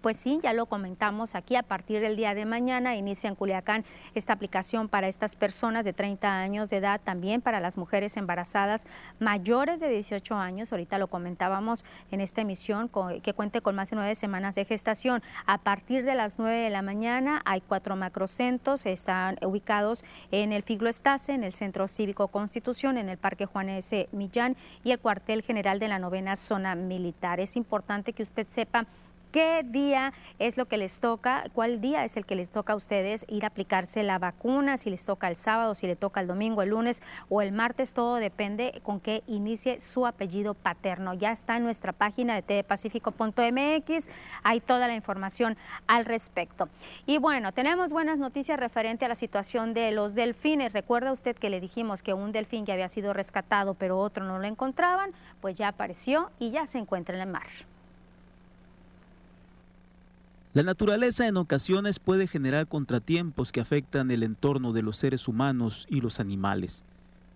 [0.00, 3.84] Pues sí, ya lo comentamos aquí, a partir del día de mañana inicia en Culiacán
[4.14, 8.86] esta aplicación para estas personas de 30 años de edad, también para las mujeres embarazadas
[9.18, 12.90] mayores de 18 años, ahorita lo comentábamos en esta emisión,
[13.22, 15.22] que cuente con más de nueve semanas de gestación.
[15.46, 20.62] A partir de las 9 de la mañana hay cuatro macrocentros, están ubicados en el
[20.62, 24.08] Figlo Estase, en el Centro Cívico Constitución, en el Parque Juan S.
[24.12, 27.40] Millán y el cuartel general de la novena zona militar.
[27.40, 28.86] Es importante que usted sepa
[29.36, 32.76] qué día es lo que les toca, cuál día es el que les toca a
[32.76, 36.26] ustedes ir a aplicarse la vacuna, si les toca el sábado, si le toca el
[36.26, 41.12] domingo, el lunes o el martes, todo depende con qué inicie su apellido paterno.
[41.12, 44.08] Ya está en nuestra página de tvpacifico.mx,
[44.42, 46.70] hay toda la información al respecto.
[47.04, 50.72] Y bueno, tenemos buenas noticias referente a la situación de los delfines.
[50.72, 54.38] Recuerda usted que le dijimos que un delfín ya había sido rescatado, pero otro no
[54.38, 55.10] lo encontraban,
[55.42, 57.75] pues ya apareció y ya se encuentra en el mar.
[60.56, 65.86] La naturaleza en ocasiones puede generar contratiempos que afectan el entorno de los seres humanos
[65.90, 66.82] y los animales,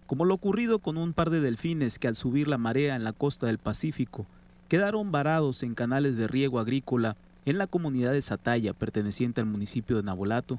[0.07, 3.13] como lo ocurrido con un par de delfines que al subir la marea en la
[3.13, 4.25] costa del Pacífico
[4.71, 9.99] quedaron varados en canales de riego agrícola en la comunidad de Sataya, perteneciente al municipio
[9.99, 10.59] de Nabolato.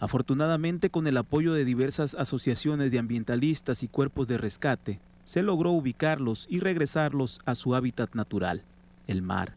[0.00, 5.70] Afortunadamente, con el apoyo de diversas asociaciones de ambientalistas y cuerpos de rescate, se logró
[5.70, 8.64] ubicarlos y regresarlos a su hábitat natural,
[9.06, 9.54] el mar.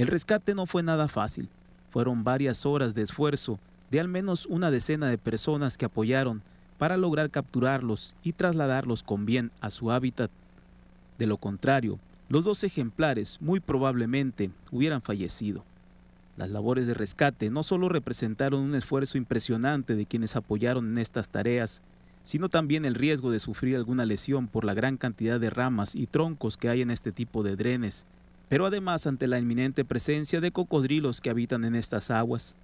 [0.00, 1.50] El rescate no fue nada fácil.
[1.90, 6.40] Fueron varias horas de esfuerzo de al menos una decena de personas que apoyaron
[6.78, 10.30] para lograr capturarlos y trasladarlos con bien a su hábitat.
[11.18, 11.98] De lo contrario,
[12.30, 15.64] los dos ejemplares muy probablemente hubieran fallecido.
[16.38, 21.28] Las labores de rescate no solo representaron un esfuerzo impresionante de quienes apoyaron en estas
[21.28, 21.82] tareas,
[22.24, 26.06] sino también el riesgo de sufrir alguna lesión por la gran cantidad de ramas y
[26.06, 28.06] troncos que hay en este tipo de drenes
[28.50, 32.56] pero además ante la inminente presencia de cocodrilos que habitan en estas aguas.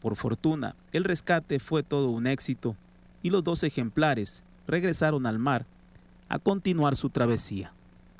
[0.00, 2.76] Por fortuna, el rescate fue todo un éxito
[3.20, 5.66] y los dos ejemplares regresaron al mar
[6.28, 7.72] a continuar su travesía.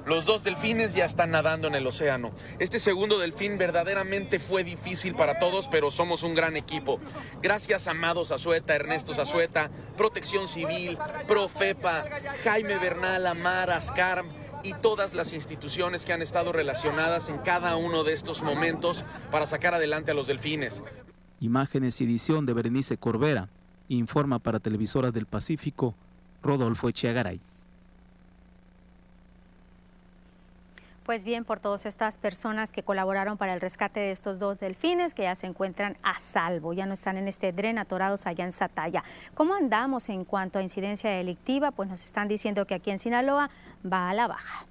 [0.05, 2.32] Los dos delfines ya están nadando en el océano.
[2.59, 6.99] Este segundo delfín verdaderamente fue difícil para todos, pero somos un gran equipo.
[7.41, 12.05] Gracias a Amado Zazueta, Ernesto Zazueta, Protección Civil, Profepa,
[12.43, 14.24] Jaime Bernal, Amar, Ascar,
[14.63, 19.47] y todas las instituciones que han estado relacionadas en cada uno de estos momentos para
[19.47, 20.83] sacar adelante a los delfines.
[21.41, 23.49] Imágenes y edición de Berenice Corbera.
[23.89, 25.95] Informa para Televisoras del Pacífico,
[26.43, 27.41] Rodolfo Echeagaray.
[31.11, 35.13] Pues bien, por todas estas personas que colaboraron para el rescate de estos dos delfines
[35.13, 38.53] que ya se encuentran a salvo, ya no están en este dren atorados allá en
[38.53, 39.03] Sataya.
[39.35, 41.73] ¿Cómo andamos en cuanto a incidencia delictiva?
[41.73, 43.51] Pues nos están diciendo que aquí en Sinaloa
[43.85, 44.67] va a la baja.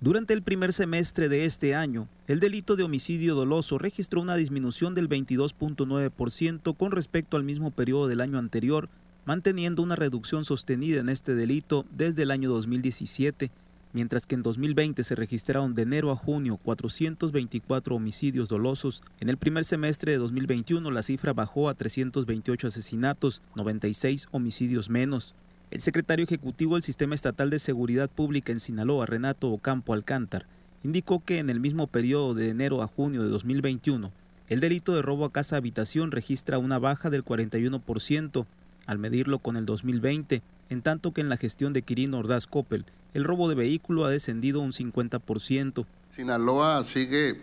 [0.00, 4.94] Durante el primer semestre de este año, el delito de homicidio doloso registró una disminución
[4.94, 8.88] del 22.9% con respecto al mismo periodo del año anterior,
[9.28, 13.50] manteniendo una reducción sostenida en este delito desde el año 2017,
[13.92, 19.02] mientras que en 2020 se registraron de enero a junio 424 homicidios dolosos.
[19.20, 25.34] En el primer semestre de 2021 la cifra bajó a 328 asesinatos, 96 homicidios menos.
[25.70, 30.46] El secretario ejecutivo del Sistema Estatal de Seguridad Pública en Sinaloa, Renato Ocampo Alcántar,
[30.82, 34.10] indicó que en el mismo periodo de enero a junio de 2021,
[34.48, 38.46] el delito de robo a casa habitación registra una baja del 41%,
[38.88, 42.86] al medirlo con el 2020, en tanto que en la gestión de Quirino Ordaz Coppel,
[43.12, 45.84] el robo de vehículo ha descendido un 50%.
[46.10, 47.38] Sinaloa sigue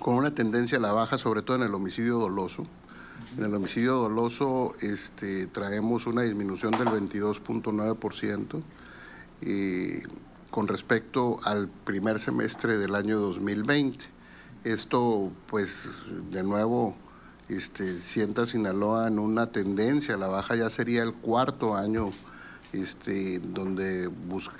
[0.00, 2.64] con una tendencia a la baja, sobre todo en el homicidio doloso.
[3.36, 8.62] En el homicidio doloso este, traemos una disminución del 22.9%
[9.42, 10.02] eh,
[10.50, 14.04] con respecto al primer semestre del año 2020.
[14.62, 15.88] Esto, pues,
[16.30, 16.94] de nuevo,
[17.52, 22.12] este, sienta Sinaloa en una tendencia, la baja ya sería el cuarto año
[22.72, 24.10] este, donde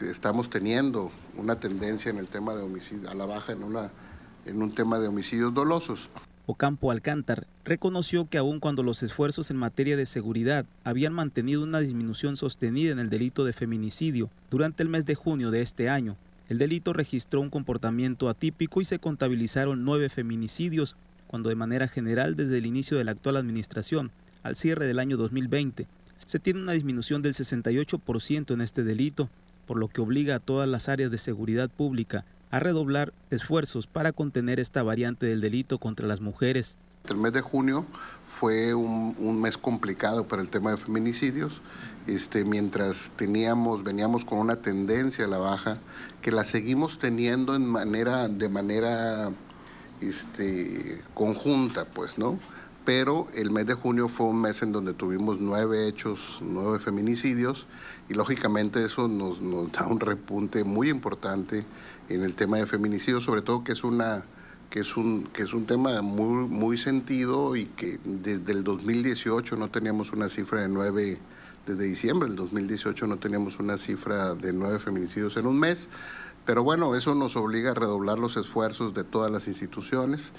[0.01, 4.99] estamos teniendo una tendencia en el tema de homicidio, a la baja en un tema
[4.99, 6.11] de homicidios dolosos.
[6.45, 11.79] Ocampo Alcántar reconoció que aun cuando los esfuerzos en materia de seguridad habían mantenido una
[11.79, 16.17] disminución sostenida en el delito de feminicidio, durante el mes de junio de este año,
[16.49, 20.97] el delito registró un comportamiento atípico y se contabilizaron nueve feminicidios,
[21.33, 24.11] cuando de manera general desde el inicio de la actual administración,
[24.43, 29.31] al cierre del año 2020, se tiene una disminución del 68% en este delito,
[29.67, 34.13] por lo que obliga a todas las áreas de seguridad pública a redoblar esfuerzos para
[34.13, 36.77] contener esta variante del delito contra las mujeres.
[37.09, 37.87] El mes de junio
[38.39, 41.63] fue un, mes complicado para el tema de feminicidios,
[42.07, 45.79] este, mientras teníamos, veníamos con una tendencia a la baja,
[46.21, 49.33] que la seguimos teniendo en manera, de manera
[50.09, 52.39] este, conjunta, pues, ¿no?
[52.85, 57.67] Pero el mes de junio fue un mes en donde tuvimos nueve hechos, nueve feminicidios,
[58.09, 61.65] y lógicamente eso nos, nos da un repunte muy importante
[62.09, 64.25] en el tema de feminicidios, sobre todo que es una
[64.73, 69.57] que es un que es un tema muy muy sentido y que desde el 2018
[69.57, 71.19] no teníamos una cifra de nueve
[71.67, 75.91] desde diciembre del 2018 no teníamos una cifra de nueve feminicidios en un mes
[76.45, 80.33] pero bueno, eso nos obliga a redoblar los esfuerzos de todas las instituciones.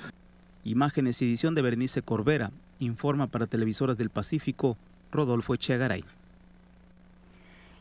[0.64, 4.78] Imágenes y edición de Bernice Corbera, informa para Televisoras del Pacífico,
[5.12, 6.04] Rodolfo Echegaray.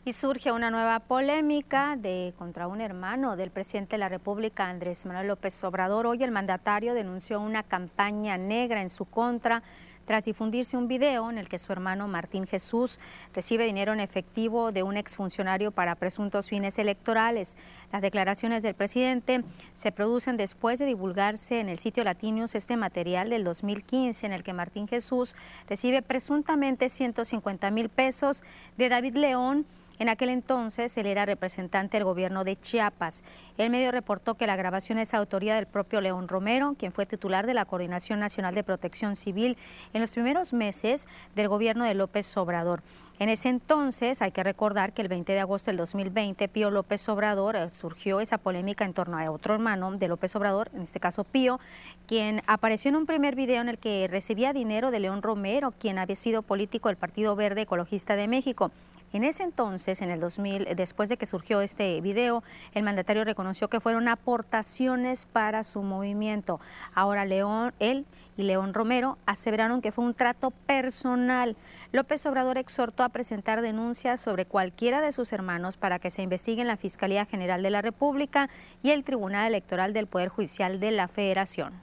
[0.04, 5.06] Y surge una nueva polémica de, contra un hermano del presidente de la República, Andrés
[5.06, 6.08] Manuel López Obrador.
[6.08, 9.62] Hoy el mandatario denunció una campaña negra en su contra
[10.04, 12.98] tras difundirse un video en el que su hermano Martín Jesús
[13.34, 17.56] recibe dinero en efectivo de un exfuncionario para presuntos fines electorales.
[17.92, 19.44] Las declaraciones del presidente
[19.74, 24.42] se producen después de divulgarse en el sitio Latinius este material del 2015 en el
[24.42, 25.36] que Martín Jesús
[25.68, 28.42] recibe presuntamente 150 mil pesos
[28.76, 29.66] de David León
[29.98, 33.22] en aquel entonces él era representante del gobierno de Chiapas.
[33.58, 37.46] El medio reportó que la grabación es autoría del propio León Romero, quien fue titular
[37.46, 39.56] de la Coordinación Nacional de Protección Civil
[39.92, 42.82] en los primeros meses del gobierno de López Obrador.
[43.18, 47.08] En ese entonces, hay que recordar que el 20 de agosto del 2020, Pío López
[47.08, 50.98] Obrador, eh, surgió esa polémica en torno a otro hermano de López Obrador, en este
[50.98, 51.60] caso Pío,
[52.08, 55.98] quien apareció en un primer video en el que recibía dinero de León Romero, quien
[55.98, 58.72] había sido político del Partido Verde Ecologista de México.
[59.12, 62.42] En ese entonces, en el 2000, después de que surgió este video,
[62.72, 66.60] el mandatario reconoció que fueron aportaciones para su movimiento.
[66.94, 68.06] Ahora León, él
[68.38, 71.56] y León Romero aseveraron que fue un trato personal.
[71.92, 76.62] López Obrador exhortó a presentar denuncias sobre cualquiera de sus hermanos para que se investigue
[76.62, 78.48] en la Fiscalía General de la República
[78.82, 81.74] y el Tribunal Electoral del Poder Judicial de la Federación.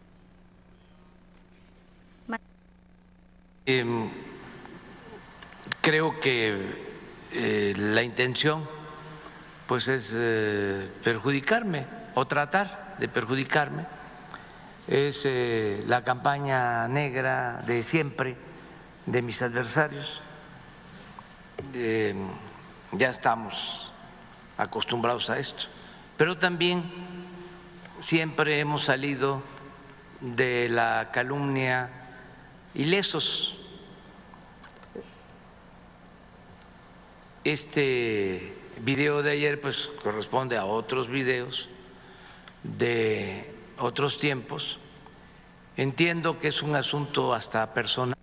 [3.67, 4.09] Em,
[5.81, 6.88] creo que
[7.31, 8.67] eh, la intención
[9.67, 13.85] pues es eh, perjudicarme o tratar de perjudicarme.
[14.87, 18.35] Es eh, la campaña negra de siempre
[19.05, 20.21] de mis adversarios.
[22.91, 23.91] ya estamos
[24.57, 25.65] acostumbrados a esto.
[26.17, 26.83] Pero también
[27.99, 29.43] siempre hemos salido
[30.21, 31.89] de la calumnia
[32.73, 33.58] ilesos
[37.51, 41.69] este video de ayer pues corresponde a otros videos
[42.63, 44.79] de otros tiempos.
[45.77, 48.15] Entiendo que es un asunto hasta personal.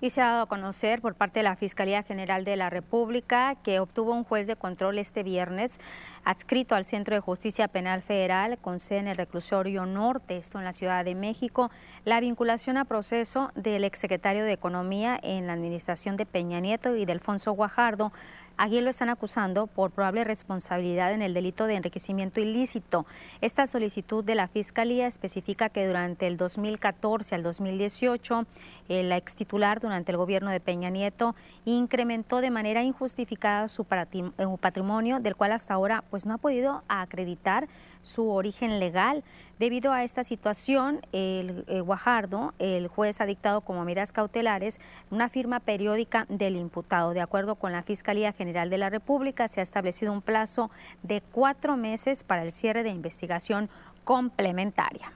[0.00, 3.56] Y se ha dado a conocer por parte de la Fiscalía General de la República
[3.62, 5.78] que obtuvo un juez de control este viernes
[6.24, 10.64] adscrito al Centro de Justicia Penal Federal con sede en el reclusorio norte, esto en
[10.64, 11.70] la Ciudad de México,
[12.04, 17.04] la vinculación a proceso del exsecretario de Economía en la administración de Peña Nieto y
[17.04, 18.12] de Alfonso Guajardo
[18.62, 23.06] Aquí lo están acusando por probable responsabilidad en el delito de enriquecimiento ilícito.
[23.40, 28.44] Esta solicitud de la Fiscalía especifica que durante el 2014 al 2018,
[28.90, 31.34] el ex titular durante el gobierno de Peña Nieto
[31.64, 37.66] incrementó de manera injustificada su patrimonio, del cual hasta ahora pues, no ha podido acreditar
[38.02, 39.22] su origen legal.
[39.58, 44.80] Debido a esta situación, el eh, Guajardo, el juez ha dictado como medidas cautelares
[45.10, 47.12] una firma periódica del imputado.
[47.12, 50.70] De acuerdo con la Fiscalía General de la República, se ha establecido un plazo
[51.02, 53.68] de cuatro meses para el cierre de investigación
[54.04, 55.12] complementaria.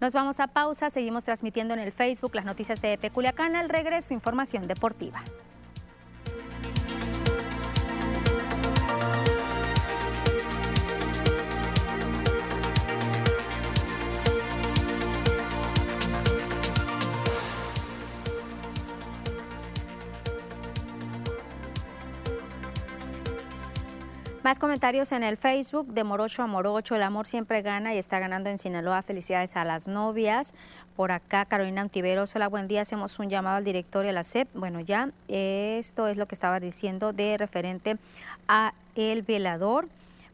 [0.00, 3.54] Nos vamos a pausa, seguimos transmitiendo en el Facebook las noticias de Peculiacán.
[3.54, 5.22] Al regreso, información deportiva.
[24.42, 26.96] Más comentarios en el Facebook de Morocho a Morocho.
[26.96, 29.02] El amor siempre gana y está ganando en Sinaloa.
[29.02, 30.54] Felicidades a las novias.
[30.96, 32.34] Por acá, Carolina Antiveros.
[32.34, 32.80] Hola, buen día.
[32.80, 34.48] Hacemos un llamado al directorio de la CEP.
[34.54, 37.98] Bueno, ya esto es lo que estaba diciendo de referente
[38.48, 39.88] a el velador.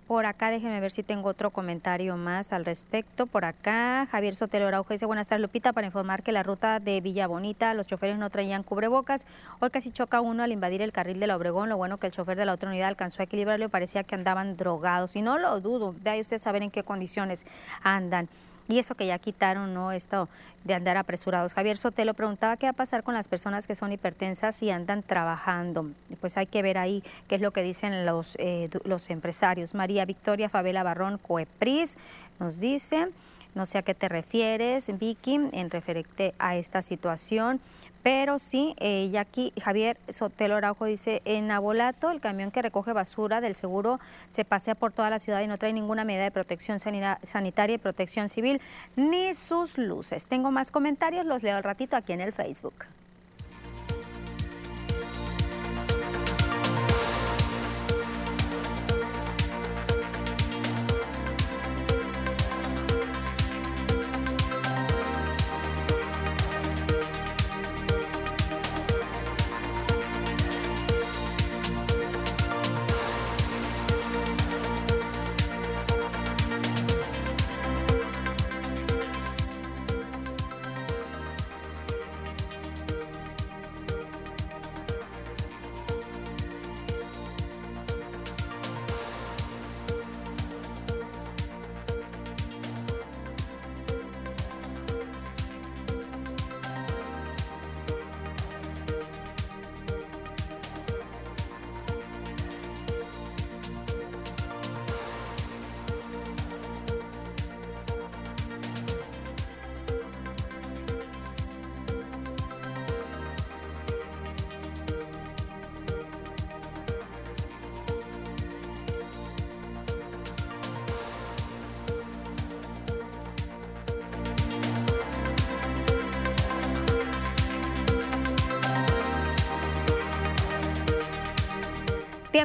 [0.07, 3.27] Por acá, déjenme ver si tengo otro comentario más al respecto.
[3.27, 7.01] Por acá, Javier Sotelo Araujo dice, buenas tardes Lupita, para informar que la ruta de
[7.01, 9.27] Villa Bonita, los choferes no traían cubrebocas.
[9.59, 11.69] Hoy casi choca uno al invadir el carril de la Obregón.
[11.69, 14.57] Lo bueno que el chofer de la otra unidad alcanzó a equilibrarlo, parecía que andaban
[14.57, 15.17] drogados.
[15.17, 17.45] Y no lo dudo, de ahí ustedes saben en qué condiciones
[17.83, 18.29] andan.
[18.69, 19.93] Y eso que ya quitaron, ¿no?
[19.93, 20.29] Esto
[20.65, 21.55] de andar apresurados.
[21.55, 25.03] Javier Sotelo preguntaba qué va a pasar con las personas que son hipertensas y andan
[25.03, 25.91] trabajando.
[26.21, 29.75] Pues hay que ver ahí qué es lo que dicen los, eh, los empresarios.
[29.75, 31.97] María Victoria Fabela Barrón Coepris
[32.41, 33.09] nos dice,
[33.57, 37.61] no sé a qué te refieres, Vicky, en referente a esta situación.
[38.03, 42.93] Pero sí, eh, y aquí Javier Sotelo Araujo dice, en Abolato el camión que recoge
[42.93, 43.99] basura del seguro
[44.29, 47.79] se pasea por toda la ciudad y no trae ninguna medida de protección sanitaria y
[47.79, 48.61] protección civil,
[48.95, 50.27] ni sus luces.
[50.27, 52.75] Tengo más comentarios, los leo al ratito aquí en el Facebook.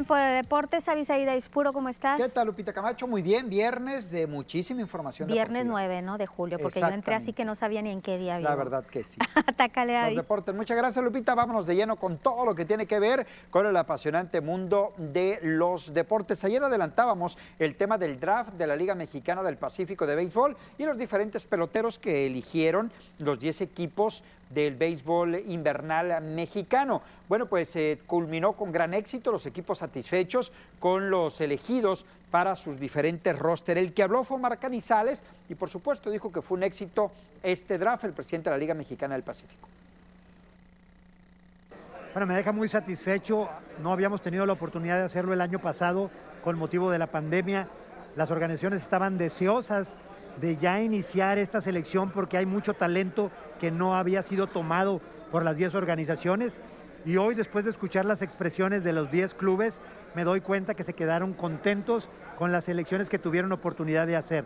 [0.02, 2.20] Tiempo de deportes, Avisaída Ispuro, ¿cómo estás?
[2.20, 3.06] ¿Qué tal, Lupita Camacho?
[3.06, 5.28] Muy bien, viernes de muchísima información.
[5.28, 6.18] Viernes 9, ¿no?
[6.18, 8.48] De julio, porque yo entré así que no sabía ni en qué día había.
[8.48, 9.20] La verdad que sí.
[9.46, 10.16] Atácale ahí.
[10.16, 10.52] Los deportes.
[10.56, 11.36] Muchas gracias, Lupita.
[11.36, 15.38] Vámonos de lleno con todo lo que tiene que ver con el apasionante mundo de
[15.40, 16.42] los deportes.
[16.42, 20.84] Ayer adelantábamos el tema del draft de la Liga Mexicana del Pacífico de Béisbol y
[20.84, 27.02] los diferentes peloteros que eligieron los 10 equipos del béisbol invernal mexicano.
[27.28, 32.78] Bueno, pues se culminó con gran éxito, los equipos satisfechos con los elegidos para sus
[32.78, 33.78] diferentes roster.
[33.78, 37.78] El que habló fue Omar Canizales y por supuesto dijo que fue un éxito este
[37.78, 39.68] draft, el presidente de la Liga Mexicana del Pacífico.
[42.12, 43.48] Bueno, me deja muy satisfecho.
[43.82, 46.10] No habíamos tenido la oportunidad de hacerlo el año pasado
[46.44, 47.68] con motivo de la pandemia.
[48.16, 49.96] Las organizaciones estaban deseosas
[50.40, 53.30] de ya iniciar esta selección porque hay mucho talento
[53.62, 55.00] que no había sido tomado
[55.30, 56.58] por las 10 organizaciones.
[57.04, 59.80] Y hoy, después de escuchar las expresiones de los 10 clubes,
[60.16, 64.44] me doy cuenta que se quedaron contentos con las elecciones que tuvieron oportunidad de hacer.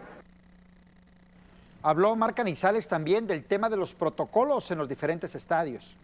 [1.82, 5.96] Habló Marc Canizales también del tema de los protocolos en los diferentes estadios.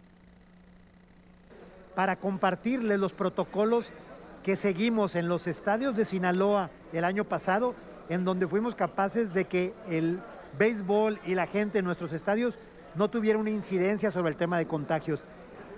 [1.93, 3.91] Para compartirles los protocolos
[4.41, 7.75] que seguimos en los estadios de Sinaloa el año pasado,
[8.09, 10.19] en donde fuimos capaces de que el
[10.57, 12.57] béisbol y la gente en nuestros estadios
[12.95, 15.23] no tuviera una incidencia sobre el tema de contagios.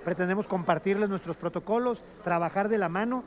[0.03, 3.23] Pretendemos compartirles nuestros protocolos, trabajar de la mano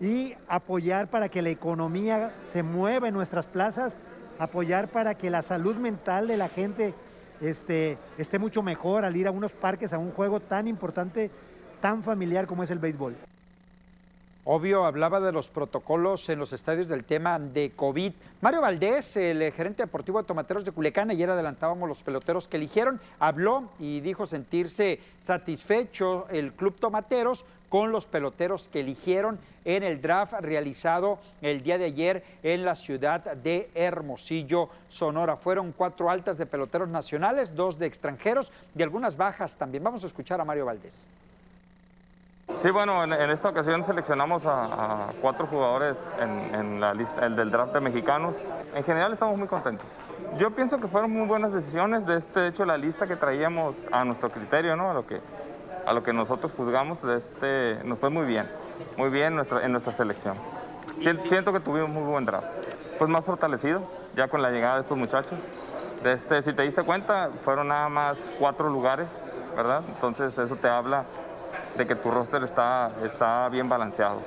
[0.00, 3.96] y apoyar para que la economía se mueva en nuestras plazas,
[4.38, 6.94] apoyar para que la salud mental de la gente
[7.40, 11.30] este, esté mucho mejor al ir a unos parques, a un juego tan importante,
[11.80, 13.16] tan familiar como es el béisbol.
[14.44, 18.12] Obvio, hablaba de los protocolos en los estadios del tema de COVID.
[18.40, 22.56] Mario Valdés, el eh, gerente deportivo de Tomateros de Culiacán, ayer adelantábamos los peloteros que
[22.56, 29.82] eligieron, habló y dijo sentirse satisfecho el Club Tomateros con los peloteros que eligieron en
[29.82, 35.36] el draft realizado el día de ayer en la ciudad de Hermosillo, Sonora.
[35.36, 39.84] Fueron cuatro altas de peloteros nacionales, dos de extranjeros y algunas bajas también.
[39.84, 41.06] Vamos a escuchar a Mario Valdés.
[42.58, 47.72] Sí, bueno, en, esta ocasión seleccionamos a, cuatro jugadores en, la lista el del draft
[47.72, 48.34] de mexicanos.
[48.74, 49.86] En general estamos muy contentos.
[50.38, 52.04] Yo pienso que fueron muy buenas decisiones.
[52.04, 54.90] De este hecho, la lista que traíamos a nuestro criterio, ¿no?
[54.90, 55.20] a, lo que,
[55.86, 58.46] a lo que nosotros juzgamos, de este, nos fue muy bien.
[58.96, 60.36] Muy bien nuestra, en nuestra selección.
[61.00, 62.46] Siento, que tuvimos muy buen draft.
[62.98, 63.82] Pues más fortalecido,
[64.14, 65.38] ya con la llegada de estos muchachos.
[66.02, 69.08] De este, si te diste cuenta, fueron nada más cuatro lugares,
[69.56, 69.82] ¿verdad?
[69.88, 71.04] Entonces eso te habla
[71.76, 74.22] de que tu roster está, está bien balanceado.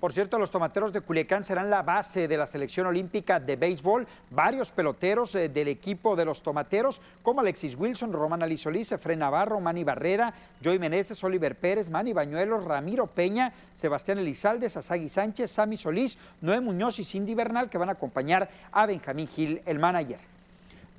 [0.00, 4.06] Por cierto, los tomateros de Culiacán serán la base de la selección olímpica de béisbol.
[4.30, 9.18] Varios peloteros eh, del equipo de los tomateros, como Alexis Wilson, Román Ali Solís, Efren
[9.18, 10.32] Navarro, Manny Barrera,
[10.64, 16.62] Joey Meneses, Oliver Pérez, Manny Bañuelos, Ramiro Peña, Sebastián Elizalde, Sasagi Sánchez, Sammy Solís, Noé
[16.62, 20.30] Muñoz y Cindy Bernal, que van a acompañar a Benjamín Gil, el manager.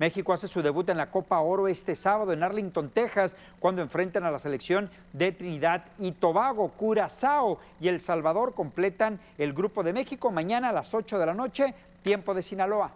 [0.02, 4.24] México hace su debut en la Copa Oro este sábado en Arlington, Texas, cuando enfrentan
[4.24, 9.92] a la selección de Trinidad y Tobago, Curazao y El Salvador completan el grupo de
[9.92, 11.72] México mañana a las 8 de la noche,
[12.02, 12.90] tiempo de Sinaloa.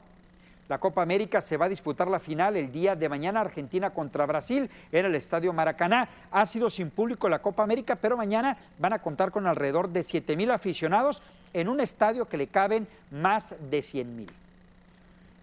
[0.68, 4.26] La Copa América se va a disputar la final el día de mañana, Argentina contra
[4.26, 6.08] Brasil, en el Estadio Maracaná.
[6.32, 10.02] Ha sido sin público la Copa América, pero mañana van a contar con alrededor de
[10.02, 14.45] 7 mil aficionados en un estadio que le caben más de 100 mil.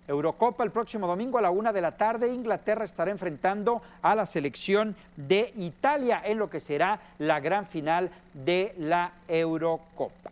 [0.07, 2.33] Eurocopa el próximo domingo a la una de la tarde.
[2.33, 8.09] Inglaterra estará enfrentando a la selección de Italia en lo que será la gran final
[8.33, 10.31] de la Eurocopa.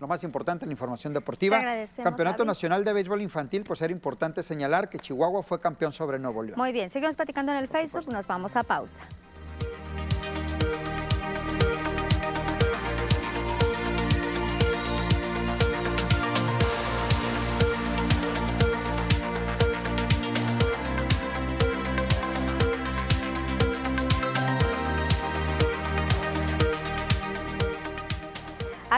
[0.00, 1.60] Lo más importante en la información deportiva.
[2.02, 6.42] Campeonato Nacional de Béisbol Infantil, pues era importante señalar que Chihuahua fue campeón sobre Nuevo
[6.42, 6.58] León.
[6.58, 9.02] Muy bien, seguimos platicando en el Facebook, nos vamos a pausa.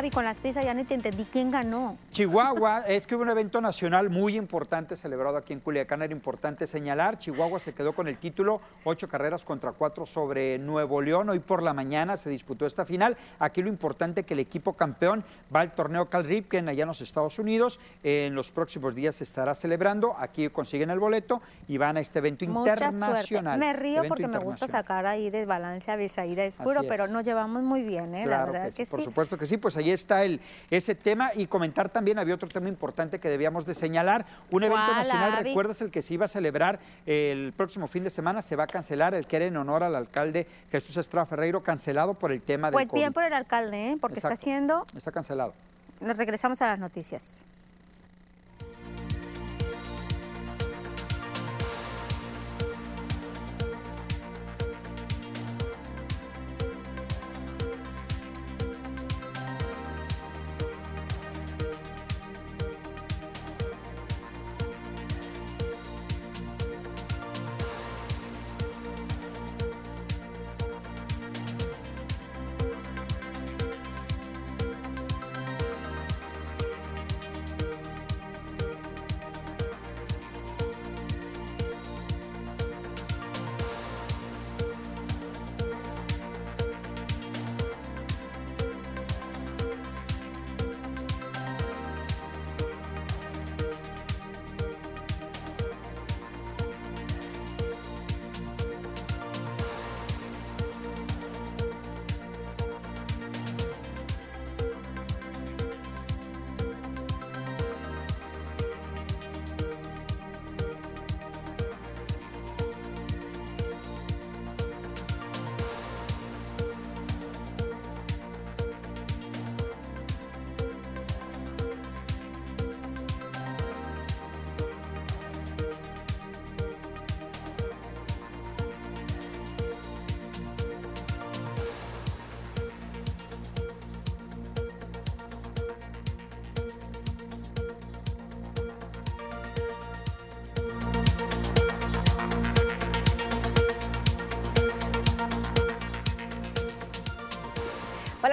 [0.03, 1.97] Avi, con las prisas ya no te entendí quién ganó.
[2.11, 6.67] Chihuahua, es que hubo un evento nacional muy importante celebrado aquí en Culiacán, era importante
[6.67, 7.21] señalar.
[7.21, 11.29] Chihuahua se quedó con el título, ocho carreras contra cuatro sobre Nuevo León.
[11.29, 13.17] Hoy por la mañana se disputó esta final.
[13.39, 15.25] Aquí lo importante es que el equipo campeón
[15.55, 17.79] va al torneo Cal Ripken allá en los Estados Unidos.
[18.03, 20.17] En los próximos días se estará celebrando.
[20.19, 23.57] Aquí consiguen el boleto y van a este evento internacional.
[23.57, 27.63] Me río porque me gusta sacar ahí de balance a Bisaída Escuro, pero nos llevamos
[27.63, 28.27] muy bien, ¿eh?
[28.27, 28.91] la verdad que, sí.
[28.91, 30.41] Por supuesto que sí, pues ahí está el,
[30.71, 34.95] ese tema y comentar también, había otro tema importante que debíamos de señalar, un evento
[34.95, 38.43] nacional, ¿recuerdas el que se iba a celebrar el próximo fin de semana?
[38.43, 42.15] Se va a cancelar, el que era en honor al alcalde Jesús Estrada Ferreiro, cancelado
[42.15, 43.97] por el tema de Pues bien por el alcalde, ¿eh?
[44.01, 44.87] porque está haciendo...
[44.97, 45.55] Está cancelado.
[46.01, 47.43] Nos regresamos a las noticias.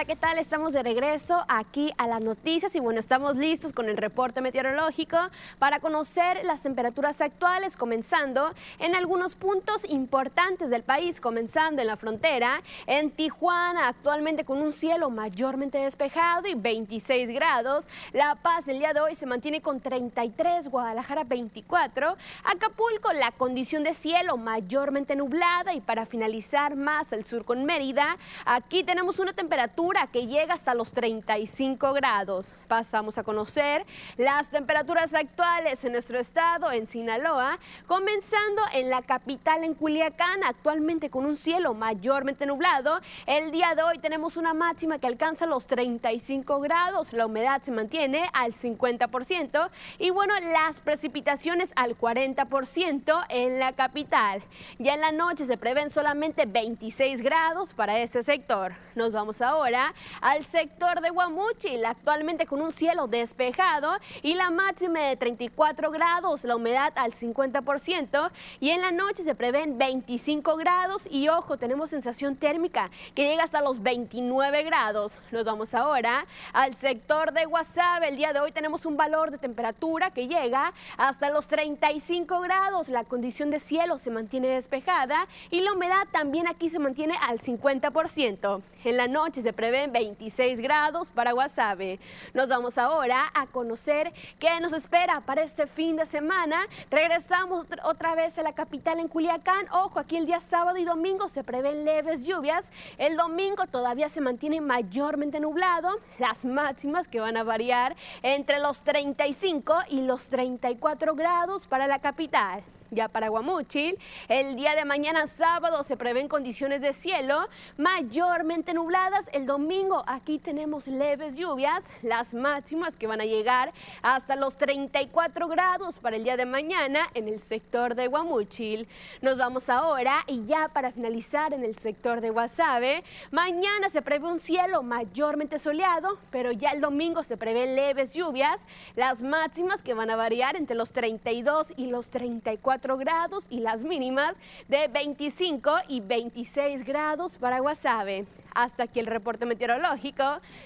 [0.10, 0.39] ¿Qué tal?
[0.39, 5.20] Estamos de regreso aquí a las noticias y bueno, estamos listos con el reporte meteorológico
[5.60, 11.95] para conocer las temperaturas actuales, comenzando en algunos puntos importantes del país, comenzando en la
[11.95, 17.88] frontera, en Tijuana, actualmente con un cielo mayormente despejado y 26 grados.
[18.12, 23.84] La Paz el día de hoy se mantiene con 33, Guadalajara 24, Acapulco la condición
[23.84, 29.34] de cielo mayormente nublada y para finalizar más al sur con Mérida, aquí tenemos una
[29.34, 32.54] temperatura que llega hasta los 35 grados.
[32.68, 33.86] Pasamos a conocer
[34.18, 41.10] las temperaturas actuales en nuestro estado, en Sinaloa, comenzando en la capital, en Culiacán, actualmente
[41.10, 43.00] con un cielo mayormente nublado.
[43.26, 47.72] El día de hoy tenemos una máxima que alcanza los 35 grados, la humedad se
[47.72, 54.41] mantiene al 50% y bueno, las precipitaciones al 40% en la capital.
[54.78, 58.74] Ya en la noche se prevén solamente 26 grados para este sector.
[58.95, 59.89] Nos vamos ahora
[60.22, 66.44] al sector de Guamuchil, actualmente con un cielo despejado y la máxima de 34 grados,
[66.44, 71.90] la humedad al 50% y en la noche se prevén 25 grados y ojo, tenemos
[71.90, 75.18] sensación térmica que llega hasta los 29 grados.
[75.32, 78.10] Nos vamos ahora al sector de Guasave.
[78.10, 82.90] El día de hoy tenemos un valor de temperatura que llega hasta los 35 grados.
[82.90, 87.40] La condición de cielo se mantiene despejada y la humedad también aquí se mantiene al
[87.40, 88.62] 50%.
[88.84, 91.99] En la noche se prevén 26 grados para Guasave.
[92.34, 96.65] Nos vamos ahora a conocer qué nos espera para este fin de semana.
[96.89, 99.67] Regresamos otra vez a la capital en Culiacán.
[99.72, 102.72] Ojo, aquí el día sábado y domingo se prevén leves lluvias.
[102.97, 105.99] El domingo todavía se mantiene mayormente nublado.
[106.17, 111.99] Las máximas que van a variar entre los 35 y los 34 grados para la
[111.99, 113.98] capital ya para Guamuchil.
[114.28, 119.30] El día de mañana sábado se prevén condiciones de cielo mayormente nubladas.
[119.34, 125.48] El domingo aquí tenemos leves lluvias, las máximas que van a llegar hasta los 34
[125.48, 128.88] grados para el día de mañana en el sector de Guamuchil.
[129.22, 134.28] Nos vamos ahora y ya para finalizar en el sector de Guasave, mañana se prevé
[134.28, 138.66] un cielo mayormente soleado, pero ya el domingo se prevé leves lluvias,
[138.96, 143.84] las máximas que van a variar entre los 32 y los 34 grados y las
[143.84, 148.26] mínimas de 25 y 26 grados para Guasave.
[148.56, 150.24] Hasta aquí el reporte meteorológico.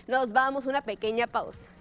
[0.08, 1.73] Nos vamos a una pequeña pausa.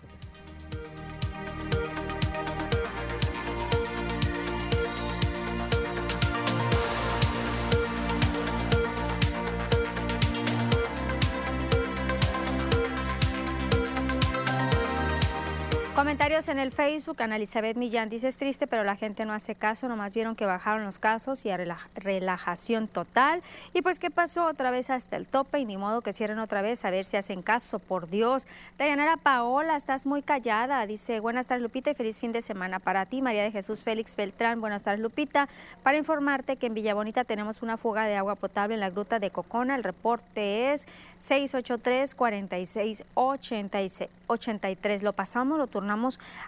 [16.02, 19.54] Comentarios en el Facebook, Ana Elizabeth Millán dice es triste, pero la gente no hace
[19.54, 23.40] caso, nomás vieron que bajaron los casos y a relajación total.
[23.72, 24.46] Y pues, ¿qué pasó?
[24.46, 27.18] Otra vez hasta el tope y ni modo que cierren otra vez a ver si
[27.18, 28.48] hacen caso, por Dios.
[28.78, 33.06] Dayanara Paola, estás muy callada, dice buenas tardes Lupita y feliz fin de semana para
[33.06, 33.22] ti.
[33.22, 35.48] María de Jesús Félix Beltrán, buenas tardes Lupita.
[35.84, 39.30] Para informarte que en Villabonita tenemos una fuga de agua potable en la gruta de
[39.30, 40.88] Cocona, el reporte es
[41.20, 45.02] 683 46 83.
[45.04, 45.91] Lo pasamos, lo turnamos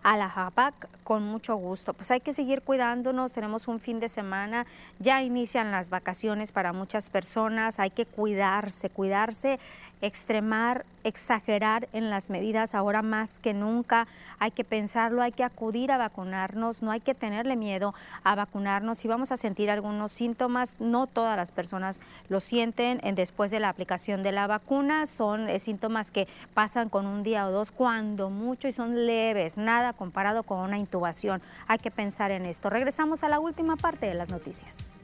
[0.03, 1.95] a la JAPAC con mucho gusto.
[1.95, 4.67] Pues hay que seguir cuidándonos, tenemos un fin de semana,
[4.99, 9.59] ya inician las vacaciones para muchas personas, hay que cuidarse, cuidarse
[10.07, 14.07] extremar, exagerar en las medidas ahora más que nunca.
[14.39, 18.99] Hay que pensarlo, hay que acudir a vacunarnos, no hay que tenerle miedo a vacunarnos.
[18.99, 23.71] Si vamos a sentir algunos síntomas, no todas las personas lo sienten después de la
[23.71, 25.07] aplicación de la vacuna.
[25.07, 29.57] Son eh, síntomas que pasan con un día o dos, cuando mucho, y son leves,
[29.57, 31.43] nada comparado con una intubación.
[31.67, 32.71] Hay que pensar en esto.
[32.71, 35.04] Regresamos a la última parte de las noticias.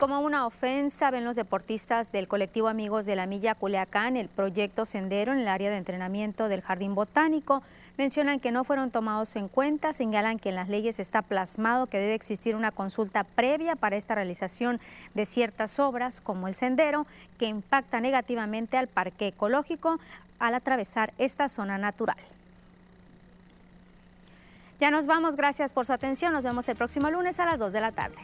[0.00, 4.86] Como una ofensa ven los deportistas del colectivo Amigos de la Milla Culiacán el proyecto
[4.86, 7.62] Sendero en el área de entrenamiento del Jardín Botánico.
[7.98, 11.98] Mencionan que no fueron tomados en cuenta, señalan que en las leyes está plasmado que
[11.98, 14.80] debe existir una consulta previa para esta realización
[15.12, 17.06] de ciertas obras como el sendero
[17.38, 20.00] que impacta negativamente al parque ecológico
[20.38, 22.16] al atravesar esta zona natural.
[24.80, 27.70] Ya nos vamos, gracias por su atención, nos vemos el próximo lunes a las 2
[27.70, 28.16] de la tarde.